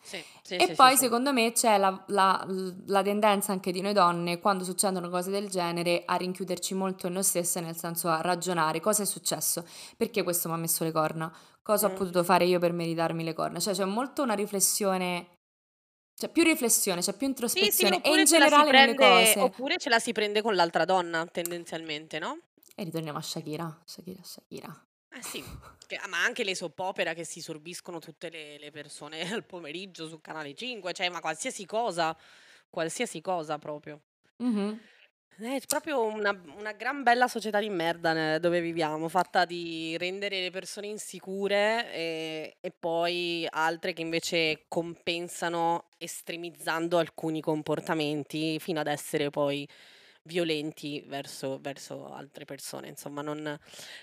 Sì, 0.00 0.22
sì, 0.42 0.60
E 0.60 0.66
sì, 0.66 0.74
poi 0.76 0.96
secondo 0.96 1.32
me 1.32 1.52
c'è 1.52 1.76
la 1.78 2.04
la 2.08 2.46
la 2.86 3.02
tendenza 3.02 3.52
anche 3.52 3.72
di 3.72 3.80
noi 3.80 3.92
donne, 3.92 4.38
quando 4.38 4.64
succedono 4.64 5.08
cose 5.08 5.30
del 5.30 5.48
genere, 5.48 6.02
a 6.06 6.14
rinchiuderci 6.16 6.74
molto 6.74 7.06
in 7.08 7.14
noi 7.14 7.24
stesse, 7.24 7.60
nel 7.60 7.76
senso 7.76 8.08
a 8.08 8.20
ragionare: 8.20 8.80
"Cosa 8.80 9.02
è 9.02 9.06
successo? 9.06 9.66
Perché 9.96 10.22
questo 10.22 10.48
m'ha 10.48 10.56
messo 10.56 10.84
le 10.84 10.92
corna? 10.92 11.32
Cosa 11.62 11.86
ho 11.86 11.92
potuto 11.92 12.22
fare 12.24 12.44
io 12.44 12.58
per 12.60 12.72
meritarmi 12.72 13.24
le 13.24 13.32
corna?" 13.34 13.58
Cioè 13.58 13.74
c'è 13.74 13.84
molto 13.84 14.22
una 14.22 14.34
riflessione 14.34 15.28
c'è 16.14 16.28
più 16.30 16.44
riflessione, 16.44 17.00
c'è 17.00 17.14
più 17.14 17.26
introspezione 17.26 18.00
e 18.02 18.14
in 18.14 18.24
generale 18.24 18.72
nelle 18.72 18.94
prende 18.94 18.94
cose. 18.94 19.40
oppure 19.40 19.76
ce 19.78 19.88
la 19.88 19.98
si 19.98 20.12
prende 20.12 20.42
con 20.42 20.54
l'altra 20.54 20.84
donna 20.84 21.26
tendenzialmente, 21.26 22.18
no? 22.18 22.38
E 22.74 22.84
ritorniamo 22.84 23.18
a 23.18 23.22
Shakira, 23.22 23.82
Shakira, 23.84 24.22
Shakira. 24.22 24.86
Eh 25.14 25.22
sì, 25.22 25.42
che 25.86 25.96
ah, 25.96 26.08
ma 26.08 26.22
anche 26.24 26.42
le 26.44 26.54
soap 26.54 26.78
opera 26.78 27.12
che 27.12 27.24
si 27.24 27.40
sorbiscono 27.42 27.98
tutte 27.98 28.30
le 28.30 28.58
le 28.58 28.70
persone 28.70 29.20
al 29.32 29.44
pomeriggio 29.44 30.06
su 30.08 30.20
Canale 30.20 30.54
5, 30.54 30.92
cioè 30.92 31.08
ma 31.10 31.20
qualsiasi 31.20 31.66
cosa, 31.66 32.16
qualsiasi 32.70 33.20
cosa 33.20 33.58
proprio. 33.58 34.00
Mh-mh. 34.38 34.78
Eh, 35.40 35.56
è 35.56 35.60
proprio 35.66 36.02
una 36.04 36.30
una 36.56 36.72
gran 36.72 37.02
bella 37.02 37.26
società 37.28 37.58
di 37.58 37.68
merda 37.70 38.12
ne 38.12 38.38
dove 38.40 38.60
viviamo, 38.60 39.08
fatta 39.08 39.44
di 39.44 39.96
rendere 39.98 40.40
le 40.40 40.50
persone 40.50 40.86
insicure, 40.86 41.92
ehm, 41.92 42.50
e 42.60 42.70
poi 42.78 43.46
altre 43.50 43.92
che 43.92 44.02
invece 44.02 44.64
compensano 44.68 45.88
estremizzando 45.98 46.98
alcuni 46.98 47.40
comportamenti 47.40 48.58
fino 48.60 48.80
ad 48.80 48.86
essere 48.86 49.30
poi 49.30 49.66
violenti 50.24 51.02
verso 51.06 51.58
verso 51.60 52.06
altre 52.12 52.44
persone, 52.44 52.88
insomma 52.88 53.22
non 53.22 53.58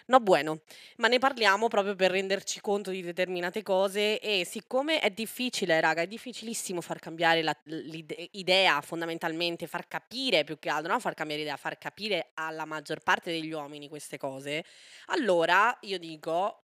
no 0.07 0.19
bueno. 0.19 0.61
Ma 0.97 1.07
ne 1.07 1.17
parliamo 1.19 1.67
proprio 1.67 1.95
per 1.95 2.11
renderci 2.11 2.59
conto 2.61 2.91
di 2.91 3.01
determinate 3.01 3.63
cose 3.63 4.19
e 4.19 4.45
siccome 4.45 4.99
è 4.99 5.09
difficile 5.11 5.79
raga, 5.79 6.01
è 6.01 6.07
difficilissimo 6.07 6.81
far 6.81 6.99
cambiare 6.99 7.41
la 7.43 7.55
l'ide 7.65 8.29
idea 8.31 8.81
fondamentalmente, 8.81 9.67
far 9.67 9.87
capire 9.87 10.43
più 10.43 10.59
che 10.59 10.69
altro, 10.69 10.91
no 10.91 10.99
far 10.99 11.13
cambiare 11.13 11.41
idea, 11.43 11.57
far 11.57 11.77
capire 11.77 12.31
alla 12.35 12.65
maggior 12.65 13.01
parte 13.01 13.31
degli 13.31 13.51
uomini 13.51 13.87
queste 13.87 14.17
cose, 14.17 14.63
allora 15.07 15.77
io 15.81 15.97
dico 15.99 16.63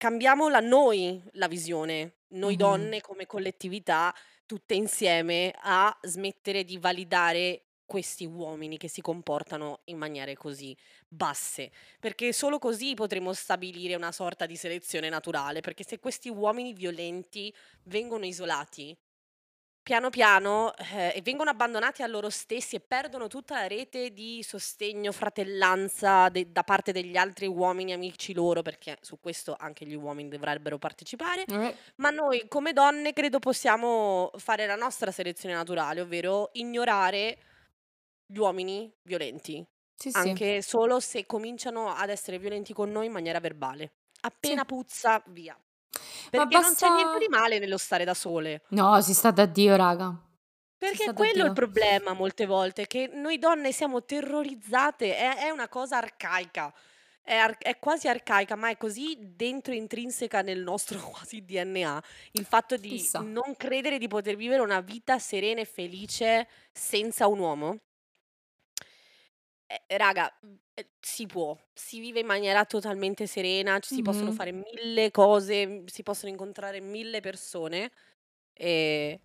cambiamola 0.00 0.60
noi 0.60 1.22
la 1.32 1.48
visione, 1.48 2.18
noi 2.28 2.56
Mh-mh. 2.56 2.56
donne 2.56 3.00
come 3.00 3.24
collettività, 3.26 4.14
tutte 4.44 4.74
insieme, 4.74 5.54
a 5.58 5.96
smettere 6.02 6.64
di 6.64 6.76
validare 6.78 7.65
questi 7.86 8.26
uomini 8.26 8.76
che 8.76 8.88
si 8.88 9.00
comportano 9.00 9.80
in 9.84 9.96
maniere 9.96 10.34
così 10.34 10.76
basse, 11.08 11.70
perché 12.00 12.32
solo 12.32 12.58
così 12.58 12.94
potremo 12.94 13.32
stabilire 13.32 13.94
una 13.94 14.12
sorta 14.12 14.44
di 14.44 14.56
selezione 14.56 15.08
naturale, 15.08 15.60
perché 15.60 15.84
se 15.86 15.98
questi 15.98 16.28
uomini 16.28 16.72
violenti 16.72 17.54
vengono 17.84 18.26
isolati, 18.26 18.94
piano 19.86 20.10
piano, 20.10 20.74
eh, 20.76 21.12
e 21.14 21.22
vengono 21.22 21.48
abbandonati 21.50 22.02
a 22.02 22.08
loro 22.08 22.28
stessi 22.28 22.74
e 22.74 22.80
perdono 22.80 23.28
tutta 23.28 23.54
la 23.60 23.68
rete 23.68 24.12
di 24.12 24.42
sostegno, 24.42 25.12
fratellanza 25.12 26.28
de 26.28 26.50
da 26.50 26.64
parte 26.64 26.90
degli 26.90 27.16
altri 27.16 27.46
uomini 27.46 27.92
amici 27.92 28.34
loro, 28.34 28.62
perché 28.62 28.98
su 29.00 29.20
questo 29.20 29.54
anche 29.56 29.86
gli 29.86 29.94
uomini 29.94 30.28
dovrebbero 30.28 30.76
partecipare, 30.78 31.44
Eh. 31.46 31.76
ma 31.96 32.10
noi 32.10 32.48
come 32.48 32.72
donne 32.72 33.12
credo 33.12 33.38
possiamo 33.38 34.32
fare 34.38 34.66
la 34.66 34.74
nostra 34.74 35.12
selezione 35.12 35.54
naturale, 35.54 36.00
ovvero 36.00 36.50
ignorare 36.54 37.38
gli 38.26 38.38
uomini 38.38 38.92
violenti. 39.02 39.64
Sì, 39.94 40.10
sì. 40.10 40.16
Anche 40.18 40.62
solo 40.62 41.00
se 41.00 41.24
cominciano 41.26 41.88
ad 41.94 42.10
essere 42.10 42.38
violenti 42.38 42.72
con 42.72 42.90
noi 42.90 43.06
in 43.06 43.12
maniera 43.12 43.40
verbale. 43.40 43.92
Appena 44.22 44.60
Sì. 44.60 44.66
puzza, 44.66 45.22
via. 45.28 45.58
Perché 46.30 46.58
non 46.58 46.74
c'è 46.74 46.88
niente 46.88 47.18
di 47.18 47.28
basta 47.28 47.38
male 47.40 47.58
nello 47.58 47.78
stare 47.78 48.04
da 48.04 48.14
sole. 48.14 48.62
No, 48.70 49.00
si 49.00 49.14
sta 49.14 49.30
da 49.30 49.46
Dio 49.46 49.76
raga. 49.76 50.14
Perché 50.78 50.96
sta 51.04 51.10
è 51.10 51.14
quello 51.14 51.44
il 51.44 51.52
problema 51.52 52.12
molte 52.12 52.44
volte, 52.44 52.86
che 52.86 53.06
noi 53.06 53.38
donne 53.38 53.72
siamo 53.72 54.04
terrorizzate, 54.04 55.16
è 55.16 55.36
è 55.36 55.50
una 55.50 55.68
cosa 55.68 55.96
arcaica. 55.98 56.72
È 57.22 57.34
ar 57.34 57.56
è 57.58 57.78
quasi 57.78 58.08
arcaica, 58.08 58.54
ma 58.56 58.68
è 58.70 58.76
così 58.76 59.16
dentro 59.34 59.72
intrinseca 59.72 60.42
nel 60.42 60.62
nostro 60.62 60.98
quasi 61.10 61.44
DNA, 61.44 62.02
il 62.32 62.44
fatto 62.44 62.76
di 62.76 62.90
Chissà. 62.90 63.20
non 63.20 63.56
credere 63.56 63.98
di 63.98 64.06
poter 64.08 64.36
vivere 64.36 64.60
una 64.62 64.80
vita 64.80 65.18
serena 65.18 65.60
e 65.60 65.64
felice 65.64 66.46
senza 66.72 67.26
un 67.26 67.38
uomo. 67.38 67.78
Eh, 69.70 69.96
raga, 69.98 70.30
mhmm, 70.42 70.54
ehm, 70.74 70.84
si 71.00 71.26
può, 71.26 71.56
si 71.74 71.98
vive 71.98 72.20
in 72.20 72.26
maniera 72.26 72.64
totalmente 72.64 73.26
serena, 73.26 73.78
ci 73.80 73.90
si 73.90 74.00
possono 74.02 74.30
Mh-mh. 74.30 74.30
fare 74.30 74.52
1000 74.52 75.10
cose, 75.10 75.82
si 75.86 76.02
possono 76.04 76.30
incontrare 76.30 76.80
1000 76.80 77.18
persone, 77.20 77.90
ehm, 78.52 79.18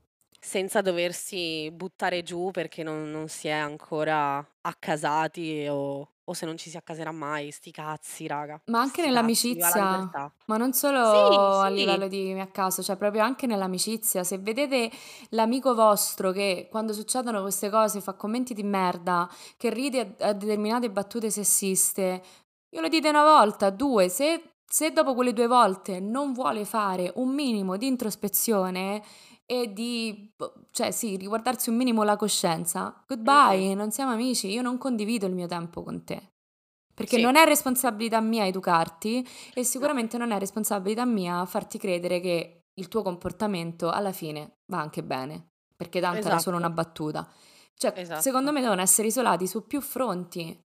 senza 0.43 0.81
doversi 0.81 1.69
buttare 1.71 2.23
giù 2.23 2.49
perché 2.51 2.81
non 2.83 3.11
non 3.11 3.27
si 3.29 3.47
è 3.47 3.51
ancora 3.51 4.43
accasati 4.61 5.67
o 5.69 6.09
o 6.23 6.33
se 6.33 6.45
non 6.45 6.57
ci 6.57 6.69
si 6.69 6.77
accaserà 6.77 7.11
mai. 7.11 7.51
'Sti 7.51 7.71
cazzi 7.71 8.25
raga, 8.27 8.61
Ma 8.69 8.79
anche 8.79 9.01
sti 9.01 9.09
cazzi, 9.09 9.49
viva 9.51 9.69
la 9.69 9.77
nell'amicizia, 9.77 9.79
libertà. 9.79 10.33
ma 10.45 10.57
non 10.57 10.71
Sì, 10.99 11.17
solo 11.33 11.59
a 11.59 11.67
sì. 11.67 11.67
livello 11.67 12.07
di 12.07 12.31
mi 12.33 12.39
accaso, 12.41 12.83
cioè 12.83 12.95
proprio 12.95 13.23
anche 13.23 13.47
nell'amicizia. 13.47 14.23
Se 14.23 14.37
vedete 14.37 14.89
l'amico 15.29 15.73
vostro 15.73 16.31
che 16.31 16.67
quando 16.69 16.93
succedono 16.93 17.41
queste 17.41 17.69
cose 17.69 18.01
fa 18.01 18.13
commenti 18.13 18.53
di 18.53 18.63
merda, 18.63 19.27
che 19.57 19.69
ride 19.71 20.15
a 20.19 20.27
a 20.29 20.33
determinate 20.33 20.91
battute 20.91 21.29
sessiste, 21.31 22.21
glielo 22.69 22.87
dite 22.87 23.09
1 23.09 23.23
volta, 23.23 23.69
2, 23.71 24.07
se 24.09 24.43
se 24.71 24.91
dopo 24.93 25.13
quelle 25.15 25.33
2 25.33 25.47
volte 25.47 25.99
non 25.99 26.31
vuole 26.31 26.63
fare 26.63 27.11
un 27.15 27.33
minimo 27.33 27.75
di 27.75 27.87
introspezione 27.87 29.03
e 29.51 29.73
di 29.73 30.31
boh, 30.33 30.53
cioè 30.71 30.91
sì, 30.91 31.17
riguardarsi 31.17 31.69
un 31.69 31.75
minimo 31.75 32.03
la 32.03 32.15
coscienza, 32.15 33.03
goodbye, 33.05 33.73
non 33.73 33.91
siamo 33.91 34.11
amici, 34.13 34.49
io 34.49 34.61
non 34.61 34.77
condivido 34.77 35.25
il 35.25 35.33
mio 35.33 35.47
tempo 35.47 35.83
con 35.83 36.05
te. 36.05 36.29
Perché 36.93 37.17
Sì. 37.17 37.21
non 37.21 37.35
è 37.35 37.43
responsabilità 37.43 38.21
mia 38.21 38.45
educarti 38.45 39.27
e 39.53 39.63
sicuramente 39.65 40.17
non 40.17 40.31
è 40.31 40.39
responsabilità 40.39 41.03
mia 41.05 41.45
farti 41.45 41.77
credere 41.77 42.21
che 42.21 42.61
il 42.73 42.87
tuo 42.87 43.01
comportamento 43.01 43.89
alla 43.89 44.13
fine 44.13 44.59
va 44.71 44.79
anche 44.79 45.03
bene, 45.03 45.47
perché 45.75 45.99
tanto 45.99 46.27
era 46.27 46.37
solo 46.39 46.55
una 46.57 46.67
Esatto. 46.67 46.81
battuta. 46.81 47.29
Cioè, 47.73 47.93
secondo 47.95 48.51
Esatto. 48.51 48.51
me 48.53 48.61
devono 48.61 48.81
essere 48.81 49.07
isolati 49.09 49.47
su 49.47 49.65
più 49.67 49.81
fronti, 49.81 50.57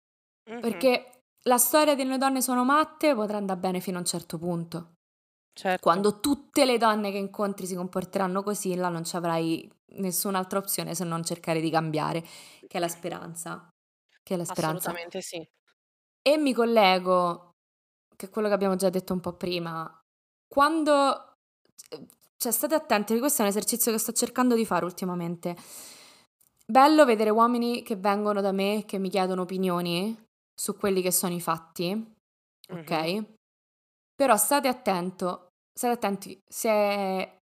Mh-mh. 0.50 0.60
perché 0.60 1.22
la 1.44 1.58
storia 1.58 1.94
de 1.96 2.04
"Noi 2.04 2.18
donne 2.18 2.40
sono 2.40 2.64
matte" 2.64 3.14
potrà 3.14 3.36
andà 3.38 3.56
bene 3.56 3.80
fino 3.80 3.96
a 3.96 4.00
un 4.00 4.06
certo 4.06 4.38
punto. 4.38 4.95
Certo. 5.56 5.82
Quando 5.82 6.20
tutte 6.20 6.66
le 6.66 6.76
donne 6.76 7.10
che 7.10 7.16
incontri 7.16 7.66
si 7.66 7.74
comporteranno 7.74 8.42
così, 8.42 8.74
là 8.74 8.90
non 8.90 9.02
c'avrai 9.04 9.70
nessun'altra 9.98 10.58
opzione 10.58 10.94
se 10.94 11.04
non 11.04 11.24
cercare 11.24 11.60
di 11.60 11.70
cambiare, 11.70 12.20
che 12.66 12.76
è 12.76 12.78
la 12.78 12.88
speranza. 12.88 13.68
Che 14.22 14.34
è 14.34 14.36
la 14.36 14.44
speranza. 14.44 14.90
Assolutamente 14.90 15.20
sì. 15.22 15.48
E 16.22 16.36
mi 16.36 16.52
collego, 16.52 17.52
che 18.16 18.26
è 18.26 18.30
quello 18.30 18.48
che 18.48 18.54
abbiamo 18.54 18.76
già 18.76 18.90
detto 18.90 19.12
un 19.12 19.20
po' 19.20 19.34
prima, 19.34 19.88
quando 20.48 21.32
cioè 22.36 22.52
state 22.52 22.74
attenti, 22.74 23.18
questo 23.18 23.40
è 23.42 23.44
un 23.44 23.50
esercizio 23.50 23.92
che 23.92 23.98
sto 23.98 24.12
cercando 24.12 24.54
di 24.54 24.66
fare 24.66 24.84
ultimamente. 24.84 25.56
Bello 26.68 27.04
vedere 27.04 27.30
uomini 27.30 27.82
che 27.82 27.96
vengono 27.96 28.40
da 28.40 28.52
me, 28.52 28.84
che 28.86 28.98
mi 28.98 29.08
chiedono 29.08 29.42
opinioni 29.42 30.16
su 30.54 30.76
quelli 30.76 31.00
che 31.00 31.12
sono 31.12 31.32
i 31.34 31.40
fatti, 31.40 31.94
Mh-mh. 32.72 32.82
okay, 32.82 33.24
però 34.14 34.36
state 34.36 34.68
attento 34.68 35.45
state 35.76 35.92
attenti 35.94 36.42
se 36.48 36.70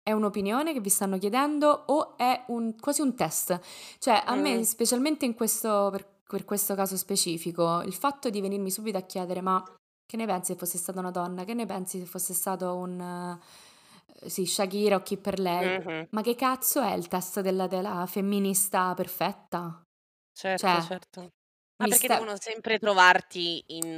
è 0.01 0.11
un'opinione 0.11 0.73
che 0.73 0.79
vi 0.81 0.89
stanno 0.89 1.17
chiedendo 1.17 1.67
o 1.87 2.17
è 2.17 2.45
un 2.47 2.75
quasi 2.79 3.01
un 3.01 3.15
test. 3.15 3.59
Cioè 3.99 4.23
a 4.25 4.35
me, 4.35 4.63
Mh. 4.63 4.65
specialmente 4.65 5.25
in 5.25 5.33
questo 5.35 5.89
per 5.91 6.13
per 6.27 6.43
questo 6.43 6.73
caso 6.75 6.97
specifico, 6.97 7.81
il 7.81 7.93
fatto 7.93 8.29
di 8.31 8.41
venirmi 8.41 8.71
subito 8.71 8.97
a 8.97 9.01
chiedere: 9.01 9.41
"Ma 9.41 9.63
che 10.05 10.17
ne 10.17 10.25
pensi 10.25 10.53
se 10.53 10.57
fosse 10.57 10.77
stata 10.79 10.99
una 10.99 11.11
donna? 11.11 11.43
Che 11.43 11.53
ne 11.53 11.65
pensi 11.67 11.99
se 11.99 12.05
fosse 12.05 12.33
stato 12.33 12.75
un" 12.75 12.99
ehm, 12.99 13.39
sì, 14.27 14.45
Shakira 14.45 14.95
o 14.97 15.01
chi 15.03 15.17
per 15.17 15.39
lei. 15.39 15.71
Mh-mh. 15.71 16.07
Ma 16.11 16.21
che 16.21 16.35
cazzo 16.35 16.81
è 16.81 16.93
il 16.93 17.07
test 17.07 17.41
della 17.41 17.67
della 17.67 18.05
femminista 18.07 18.93
perfetta? 18.95 19.81
Certo, 20.37 20.79
Cioè, 20.79 20.81
certo. 20.81 21.31
Ma 21.77 21.87
perché 21.87 22.07
sta 22.07 22.09
devono 22.09 22.35
sempre 22.37 22.77
trovarti 22.77 23.63
in 23.67 23.97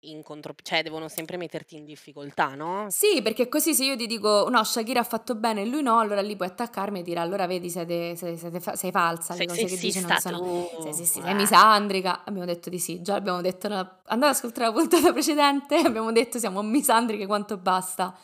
in 0.00 0.22
contro 0.22 0.54
cioè 0.62 0.82
devono 0.82 1.08
sempre 1.08 1.36
metterti 1.36 1.76
in 1.76 1.84
difficoltà, 1.84 2.54
no? 2.54 2.86
Sì, 2.90 3.20
perché 3.22 3.48
così 3.48 3.74
se 3.74 3.84
io 3.84 3.96
ti 3.96 4.06
dico: 4.06 4.48
"No, 4.48 4.64
Shakira 4.64 5.00
ha 5.00 5.04
fatto 5.04 5.34
bene 5.34 5.60
e 5.62 5.66
lui 5.66 5.82
no", 5.82 5.98
allora 5.98 6.22
lì 6.22 6.36
puoi 6.36 6.48
attaccarmi 6.48 7.00
e 7.00 7.02
dire: 7.02 7.20
"Allora 7.20 7.46
vedi 7.46 7.68
siete 7.68 8.16
siete 8.16 8.36
siete 8.38 8.60
fa 8.60 8.76
sei 8.76 8.90
falsa, 8.90 9.34
le 9.34 9.38
Sei 9.40 9.46
cose 9.46 9.68
che 9.68 9.76
dici 9.78 10.00
non 10.00 10.16
sono 10.16 10.38
sei 10.78 10.94
sì, 10.94 11.04
sei 11.04 11.22
Eh. 11.30 11.34
misandrica". 11.34 12.24
Abbiamo 12.24 12.46
detto 12.46 12.70
di 12.70 12.78
sì, 12.78 13.02
già 13.02 13.12
l'abbiamo 13.14 13.42
detto 13.42 13.68
nella 13.68 14.00
andate 14.06 14.30
ad 14.32 14.36
ascoltare 14.36 14.66
la 14.68 14.72
puntata 14.72 15.12
precedente, 15.12 15.76
abbiamo 15.84 16.10
detto 16.12 16.38
siamo 16.38 16.62
misandriche 16.62 17.26
quanto 17.26 17.58
basta. 17.58 18.16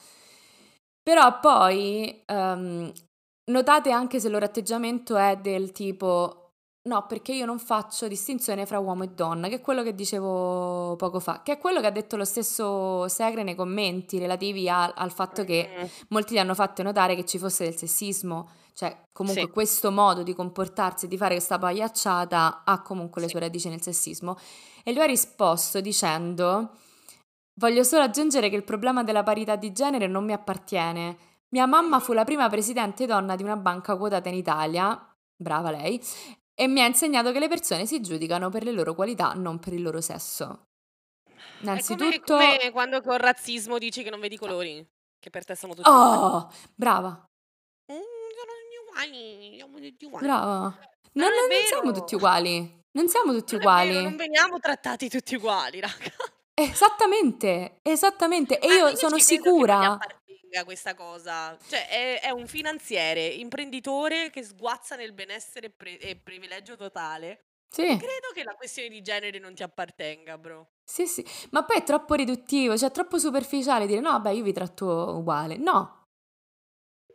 Però 1.02 1.38
poi, 1.40 2.22
uhm, 2.28 2.90
notate 3.50 3.90
anche 3.90 4.20
se 4.20 4.26
il 4.26 4.32
loro 4.32 4.46
atteggiamento 4.46 5.16
è 5.16 5.36
del 5.36 5.70
tipo: 5.72 6.43
"No, 6.86 7.06
perché 7.06 7.32
io 7.32 7.46
non 7.46 7.58
faccio 7.58 8.08
distinzione 8.08 8.66
fra 8.66 8.78
uomo 8.78 9.04
e 9.04 9.08
donna", 9.08 9.48
che 9.48 9.54
è 9.56 9.60
quello 9.62 9.82
che 9.82 9.94
dicevo 9.94 10.96
poco 10.96 11.18
fa, 11.18 11.40
che 11.42 11.52
è 11.52 11.58
quello 11.58 11.80
che 11.80 11.86
ha 11.86 11.90
detto 11.90 12.16
lo 12.16 12.26
stesso 12.26 13.08
Segre 13.08 13.42
nei 13.42 13.54
commenti 13.54 14.18
relativi 14.18 14.68
a 14.68 14.92
al 14.94 15.10
fatto 15.10 15.44
che 15.44 15.70
Mh-mh. 15.74 15.90
molti 16.08 16.34
gli 16.34 16.38
hanno 16.38 16.54
fatto 16.54 16.82
notare 16.82 17.14
che 17.14 17.24
ci 17.24 17.38
fosse 17.38 17.64
del 17.64 17.74
sessismo, 17.76 18.50
cioè 18.74 18.88
Sì. 18.90 19.06
comunque 19.12 19.48
questo 19.50 19.90
modo 19.90 20.22
di 20.22 20.34
comportarsi 20.34 21.06
e 21.06 21.08
di 21.08 21.16
fare 21.16 21.34
questa 21.34 21.58
pagliacciata 21.58 22.64
ha 22.66 22.82
comunque 22.82 23.22
le 23.22 23.28
Sì. 23.28 23.32
sue 23.32 23.40
radici 23.40 23.68
nel 23.70 23.80
sessismo. 23.80 24.36
E 24.84 24.92
lui 24.92 25.00
ha 25.02 25.06
risposto 25.06 25.80
dicendo: 25.80 26.70
"Voglio 27.60 27.82
solo 27.84 28.02
aggiungere 28.04 28.50
che 28.50 28.56
il 28.56 28.64
problema 28.64 29.02
della 29.02 29.22
parità 29.22 29.56
di 29.56 29.72
genere 29.72 30.06
non 30.06 30.24
mi 30.26 30.34
appartiene. 30.34 31.16
Mia 31.54 31.66
mamma 31.66 31.98
fu 32.00 32.12
la 32.12 32.24
prima 32.24 32.48
presidente 32.50 33.06
donna 33.06 33.36
di 33.36 33.42
una 33.42 33.56
banca 33.56 33.96
quotata 33.96 34.28
in 34.28 34.34
Italia", 34.34 35.14
brava 35.36 35.70
lei, 35.70 35.98
"e 36.54 36.68
mi 36.68 36.80
ha 36.82 36.86
insegnato 36.86 37.32
che 37.32 37.38
le 37.40 37.48
persone 37.48 37.86
si 37.86 38.00
giudicano 38.00 38.48
per 38.50 38.64
le 38.64 38.72
loro 38.72 38.94
qualità, 38.94 39.32
non 39.34 39.58
per 39.58 39.72
il 39.72 39.82
loro 39.82 40.00
sesso". 40.00 40.64
È 41.76 41.82
come 41.84 42.20
come 42.20 42.56
Innanzitutto 42.56 42.70
quando 42.70 43.00
col 43.00 43.18
razzismo 43.18 43.78
dici 43.78 44.02
che 44.04 44.10
non 44.10 44.20
vedi 44.20 44.34
i 44.36 44.38
colori, 44.38 44.86
che 45.18 45.30
per 45.30 45.44
te 45.44 45.56
sono 45.56 45.74
tutti 45.74 45.96
uguali. 45.96 46.24
Oh! 46.26 46.48
Brava. 46.76 47.26
Mhmm, 47.88 47.96
sono 48.36 48.52
tutti 48.62 48.76
uguali, 48.82 49.54
siamo 49.56 49.78
tutti 49.80 50.04
uguali. 50.06 50.26
Brava. 50.26 50.78
Non 51.14 51.28
non 51.32 51.50
non 51.50 51.64
siamo 51.64 51.92
tutti 51.92 52.14
uguali. 52.14 52.82
Non 52.92 53.08
siamo 53.08 53.32
tutti 53.32 53.54
Non 53.54 53.62
è 53.62 53.68
vero, 53.68 54.00
non 54.00 54.16
uguali. 54.16 54.16
veniamo 54.16 54.58
trattati 54.58 55.08
tutti 55.08 55.34
uguali, 55.36 55.80
raga. 55.80 56.12
Esattamente, 56.56 57.78
esattamente. 57.82 58.58
E 58.60 58.68
Ma 58.68 58.74
io 58.74 58.94
sono 58.94 59.18
sicura 59.18 59.98
appartenga 60.54 60.64
questa 60.64 60.94
cosa. 60.94 61.56
Cioè 61.66 61.88
è 61.88 62.20
è 62.20 62.30
un 62.30 62.46
finanziere, 62.46 63.26
imprenditore 63.26 64.30
che 64.30 64.42
sguazza 64.42 64.96
nel 64.96 65.12
benessere 65.12 65.66
e 65.66 65.70
pre 65.70 65.98
e 65.98 66.16
privilegio 66.16 66.76
totale. 66.76 67.46
Sì. 67.70 67.82
Credo 67.96 68.28
che 68.34 68.42
la 68.44 68.54
questione 68.54 68.88
di 68.88 69.02
genere 69.02 69.38
non 69.38 69.54
ti 69.54 69.62
appartenga, 69.62 70.38
bro. 70.38 70.68
Sì, 70.86 71.06
sì, 71.06 71.24
ma 71.50 71.64
poi 71.64 71.78
è 71.78 71.82
troppo 71.82 72.14
riduttivo, 72.14 72.76
cioè 72.76 72.90
troppo 72.90 73.18
superficiale 73.18 73.86
dire: 73.86 74.00
"No, 74.00 74.10
vabbè, 74.12 74.30
io 74.30 74.42
vi 74.42 74.52
tratto 74.52 74.86
uguale". 75.16 75.56
No. 75.56 76.04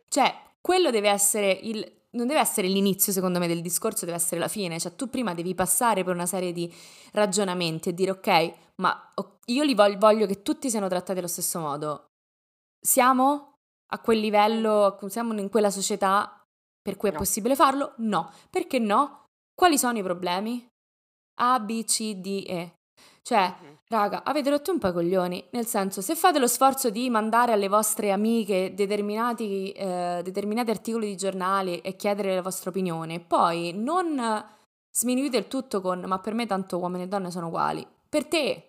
Cioè, 0.08 0.34
quello 0.60 0.90
deve 0.90 1.08
essere 1.10 1.52
il 1.52 1.98
non 2.12 2.26
deve 2.26 2.40
essere 2.40 2.66
l'inizio 2.66 3.12
secondo 3.12 3.38
me 3.38 3.46
del 3.46 3.60
discorso, 3.62 4.04
deve 4.04 4.16
essere 4.16 4.40
la 4.40 4.48
fine. 4.48 4.80
Cioè 4.80 4.96
tu 4.96 5.08
prima 5.08 5.32
devi 5.32 5.54
passare 5.54 6.02
per 6.02 6.12
una 6.14 6.26
serie 6.26 6.52
di 6.52 6.72
ragionamenti 7.12 7.90
e 7.90 7.94
dire: 7.94 8.10
"Okay, 8.12 8.52
ma 8.76 9.12
io 9.46 9.62
li 9.62 9.74
vog 9.74 9.96
voglio 9.96 10.26
che 10.26 10.42
tutti 10.42 10.68
siano 10.70 10.88
trattati 10.88 11.18
allo 11.18 11.28
stesso 11.28 11.60
modo. 11.60 12.09
Siamo 12.80 13.54
a 13.92 13.98
quel 13.98 14.20
livello, 14.20 14.98
siamo 15.08 15.38
in 15.38 15.48
quella 15.50 15.70
società 15.70 16.42
per 16.82 16.96
cui 16.96 17.10
è 17.10 17.12
No. 17.12 17.18
possibile 17.18 17.54
farlo? 17.54 17.92
No. 17.98 18.30
Perché 18.48 18.78
no? 18.78 19.26
Quali 19.54 19.76
sono 19.78 19.98
i 19.98 20.02
problemi? 20.02 20.66
A, 21.40 21.60
B, 21.60 21.84
C, 21.84 22.14
D, 22.14 22.44
E. 22.46 22.74
Cioè, 23.22 23.48
Mh-mh. 23.48 23.78
raga, 23.88 24.24
avete 24.24 24.50
rotto 24.50 24.72
un 24.72 24.78
po' 24.78 24.88
i 24.88 24.92
coglioni. 24.92 25.48
Nel 25.50 25.66
senso, 25.66 26.00
se 26.00 26.14
fate 26.14 26.38
lo 26.38 26.46
sforzo 26.46 26.88
di 26.90 27.10
mandare 27.10 27.52
alle 27.52 27.68
vostre 27.68 28.12
amiche 28.12 28.72
determinati 28.74 29.72
ehm, 29.72 30.22
determinati 30.22 30.70
articoli 30.70 31.06
di 31.08 31.16
giornali 31.16 31.80
e 31.80 31.96
chiedere 31.96 32.34
la 32.34 32.42
vostra 32.42 32.70
opinione, 32.70 33.20
poi 33.20 33.72
non 33.74 34.44
sminuite 34.90 35.36
il 35.36 35.48
tutto 35.48 35.80
con: 35.82 36.00
"Ma 36.06 36.18
per 36.18 36.32
me 36.34 36.46
tanto 36.46 36.78
uomini 36.78 37.04
e 37.04 37.08
donne 37.08 37.30
sono 37.30 37.48
uguali". 37.48 37.86
Per 38.08 38.26
te, 38.26 38.68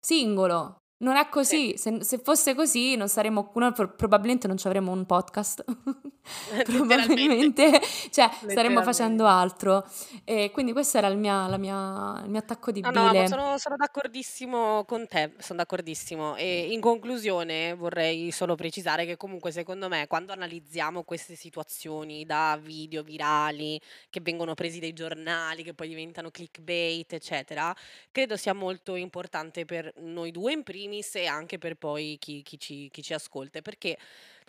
singolo. 0.00 0.76
Non 0.96 1.16
è 1.16 1.28
così, 1.28 1.76
se, 1.76 2.04
se 2.04 2.18
fosse 2.18 2.54
così 2.54 2.94
non 2.94 3.08
saremmo, 3.08 3.50
no, 3.54 3.72
probabilmente 3.72 4.46
non 4.46 4.56
ci 4.56 4.68
avremmo 4.68 4.92
un 4.92 5.04
podcast, 5.06 5.64
probabilmente, 6.64 7.80
cioè 8.10 8.30
staremmo 8.30 8.80
facendo 8.82 9.26
altro. 9.26 9.84
E 10.22 10.50
quindi 10.52 10.72
questo 10.72 10.98
era 10.98 11.08
il, 11.08 11.18
mia, 11.18 11.48
la 11.48 11.58
mia, 11.58 12.22
il 12.24 12.30
mio 12.30 12.38
attacco 12.38 12.70
di 12.70 12.80
No, 12.80 12.90
no, 12.90 13.26
sono, 13.26 13.58
sono 13.58 13.76
d'accordissimo 13.76 14.84
con 14.84 15.08
te, 15.08 15.32
sono 15.38 15.58
d'accordissimo. 15.58 16.36
E 16.36 16.72
in 16.72 16.80
conclusione 16.80 17.74
vorrei 17.74 18.30
solo 18.30 18.54
precisare 18.54 19.04
che 19.04 19.16
comunque 19.16 19.50
secondo 19.50 19.88
me 19.88 20.06
quando 20.06 20.32
analizziamo 20.32 21.02
queste 21.02 21.34
situazioni 21.34 22.24
da 22.24 22.56
video 22.62 23.02
virali 23.02 23.80
che 24.10 24.20
vengono 24.20 24.54
presi 24.54 24.78
dai 24.78 24.92
giornali, 24.92 25.64
che 25.64 25.74
poi 25.74 25.88
diventano 25.88 26.30
clickbait, 26.30 27.12
eccetera, 27.14 27.74
credo 28.12 28.36
sia 28.36 28.54
molto 28.54 28.94
importante 28.94 29.64
per 29.64 29.92
noi 29.96 30.30
due 30.30 30.52
in 30.52 30.62
primis 30.62 30.83
primis 30.84 31.14
e 31.16 31.26
anche 31.26 31.58
per 31.58 31.76
poi 31.76 32.16
chi, 32.18 32.42
chi, 32.42 32.58
ci, 32.58 32.88
chi 32.90 33.02
ci, 33.02 33.14
ascolta, 33.14 33.62
perché 33.62 33.96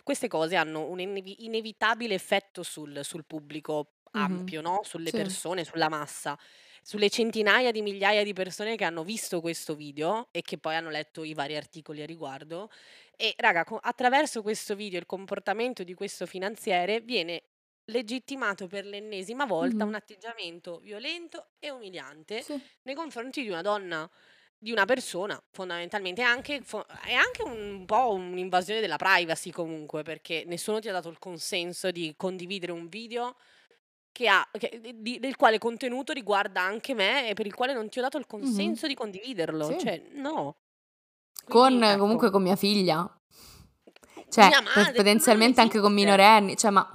queste 0.02 0.28
cose 0.28 0.56
hanno 0.56 0.88
un 0.88 1.00
inevi- 1.00 1.44
inevitabile 1.44 2.14
effetto 2.14 2.62
sul, 2.62 3.00
sul 3.02 3.24
pubblico 3.24 3.92
ampio, 4.12 4.60
mm-hmm. 4.60 4.72
no? 4.72 4.80
sulle 4.84 5.10
sì. 5.10 5.16
persone, 5.16 5.64
sulla 5.64 5.88
massa 5.88 6.38
sulle 6.82 7.10
centinaia 7.10 7.72
di 7.72 7.82
migliaia 7.82 8.22
di 8.22 8.32
persone 8.32 8.76
che 8.76 8.84
hanno 8.84 9.02
visto 9.02 9.40
questo 9.40 9.74
video 9.74 10.28
e 10.30 10.42
che 10.42 10.56
poi 10.56 10.76
hanno 10.76 10.88
letto 10.88 11.24
i 11.24 11.34
vari 11.34 11.56
articoli 11.56 12.00
a 12.00 12.06
riguardo. 12.06 12.70
E 13.16 13.34
raga, 13.38 13.64
co- 13.64 13.80
attraverso 13.82 14.40
questo 14.40 14.76
video 14.76 15.00
il 15.00 15.06
comportamento 15.06 15.82
di 15.82 15.94
questo 15.94 16.26
finanziere 16.26 17.00
viene 17.00 17.42
legittimato 17.86 18.68
per 18.68 18.84
l'ennesima 18.84 19.46
volta 19.46 19.84
un 19.84 19.96
atteggiamento 19.96 20.78
violento 20.78 21.48
e 21.58 21.70
umiliante 21.70 22.40
sì. 22.42 22.56
nei 22.82 22.94
confronti 22.94 23.42
di 23.42 23.48
una 23.48 23.62
donna 23.62 24.08
di 24.66 24.72
una 24.72 24.84
persona, 24.84 25.40
fondamentalmente. 25.52 26.22
È 26.22 26.24
anche, 26.24 26.60
è 27.04 27.12
anche 27.12 27.44
un 27.44 27.84
po' 27.86 28.14
un'invasione 28.14 28.80
della 28.80 28.96
privacy 28.96 29.52
comunque, 29.52 30.02
perché 30.02 30.42
nessuno 30.44 30.80
ti 30.80 30.88
ha 30.88 30.92
dato 30.92 31.08
il 31.08 31.20
consenso 31.20 31.92
di 31.92 32.14
condividere 32.16 32.72
un 32.72 32.88
video 32.88 33.36
che 34.10 34.26
ha, 34.26 34.44
che, 34.58 34.80
di, 34.96 35.20
del 35.20 35.36
quale 35.36 35.58
contenuto 35.58 36.12
riguarda 36.12 36.62
anche 36.62 36.94
me 36.94 37.28
e 37.28 37.34
per 37.34 37.46
il 37.46 37.54
quale 37.54 37.74
non 37.74 37.88
ti 37.88 38.00
ho 38.00 38.02
dato 38.02 38.18
il 38.18 38.26
consenso 38.26 38.86
mm-hmm. 38.86 38.88
di 38.88 38.94
condividerlo. 38.94 39.68
Sì. 39.68 39.78
Cioè, 39.78 40.02
no. 40.14 40.56
Quindi, 41.44 41.78
con, 41.78 41.82
ecco. 41.84 41.98
comunque 42.00 42.30
con 42.32 42.42
mia 42.42 42.56
figlia. 42.56 43.20
Cioè, 44.28 44.48
madre, 44.74 44.92
potenzialmente 44.94 45.60
anche 45.60 45.78
con 45.78 45.92
minorenni. 45.92 46.56
Cioè, 46.56 46.72
ma... 46.72 46.90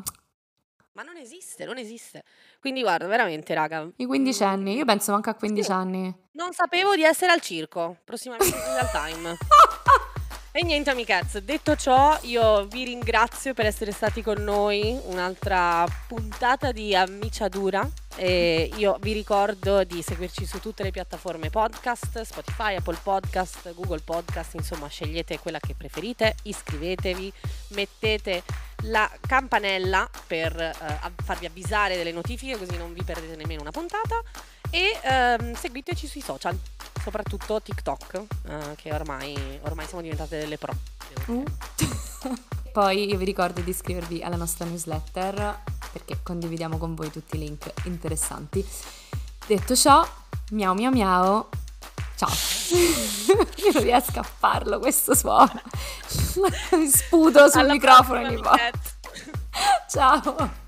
ma 0.91 1.03
non 1.03 1.15
esiste, 1.15 1.63
non 1.63 1.77
esiste. 1.77 2.25
Quindi 2.61 2.81
guarda, 2.81 3.07
veramente, 3.07 3.55
raga. 3.55 3.89
I 3.95 4.05
15 4.05 4.43
anni, 4.43 4.75
io 4.75 4.85
penso 4.85 5.11
manca 5.11 5.31
a 5.31 5.33
15 5.33 5.63
sì. 5.63 5.71
anni. 5.71 6.15
Non 6.33 6.53
sapevo 6.53 6.93
di 6.93 7.01
essere 7.01 7.31
al 7.31 7.41
circo. 7.41 7.97
Prossimamente 8.05 8.55
in 8.55 8.63
real 8.63 8.91
time. 8.91 9.37
E 10.53 10.65
niente 10.65 10.89
amichezze, 10.89 11.45
detto 11.45 11.77
ciò 11.77 12.19
io 12.23 12.65
vi 12.65 12.83
ringrazio 12.83 13.53
per 13.53 13.65
essere 13.65 13.93
stati 13.93 14.21
con 14.21 14.43
noi, 14.43 14.99
un'altra 15.05 15.85
puntata 16.09 16.73
di 16.73 16.93
Amiciadura 16.93 17.89
e 18.17 18.69
io 18.75 18.97
vi 18.99 19.13
ricordo 19.13 19.85
di 19.85 20.01
seguirci 20.01 20.45
su 20.45 20.59
tutte 20.59 20.83
le 20.83 20.91
piattaforme 20.91 21.49
podcast, 21.49 22.23
Spotify, 22.23 22.75
Apple 22.75 22.97
Podcast, 23.01 23.73
Google 23.73 24.01
Podcast, 24.03 24.55
insomma 24.55 24.89
scegliete 24.89 25.39
quella 25.39 25.59
che 25.59 25.73
preferite, 25.73 26.35
iscrivetevi, 26.43 27.31
mettete 27.69 28.43
la 28.85 29.09
campanella 29.25 30.09
per 30.27 30.53
eh, 30.59 30.75
farvi 31.23 31.45
avvisare 31.45 31.95
delle 31.95 32.11
notifiche 32.11 32.57
così 32.57 32.75
non 32.75 32.91
vi 32.93 33.03
perdete 33.03 33.37
nemmeno 33.37 33.61
una 33.61 33.71
puntata 33.71 34.21
e 34.71 34.99
ehm, 35.03 35.53
seguiteci 35.53 36.07
sui 36.07 36.21
social, 36.21 36.57
soprattutto 37.03 37.61
TikTok, 37.61 38.21
eh, 38.47 38.75
che 38.77 38.93
ormai, 38.93 39.59
ormai, 39.63 39.85
siamo 39.85 40.01
diventate 40.01 40.39
delle 40.39 40.57
pro. 40.57 40.73
Mm. 41.29 41.43
Poi 42.71 43.09
io 43.09 43.17
vi 43.17 43.25
ricordo 43.25 43.59
di 43.59 43.69
iscrivervi 43.69 44.23
alla 44.23 44.37
nostra 44.37 44.65
newsletter 44.65 45.59
perché 45.91 46.19
condividiamo 46.23 46.77
con 46.77 46.95
voi 46.95 47.11
tutti 47.11 47.35
i 47.35 47.39
link 47.39 47.69
interessanti. 47.83 48.65
Detto 49.45 49.75
ciò, 49.75 50.07
miau 50.51 50.73
miau 50.73 50.91
miau, 50.91 51.49
ciao. 52.15 52.29
io 53.57 53.71
non 53.73 53.83
riesco 53.83 54.19
a 54.19 54.23
farlo 54.23 54.79
questo 54.79 55.13
suono. 55.13 55.61
Sputo 56.07 57.49
sul 57.49 57.59
Alla 57.59 57.73
microfono 57.73 58.21
ogni 58.21 58.37
volta. 58.37 58.71
Ciao. 59.89 60.59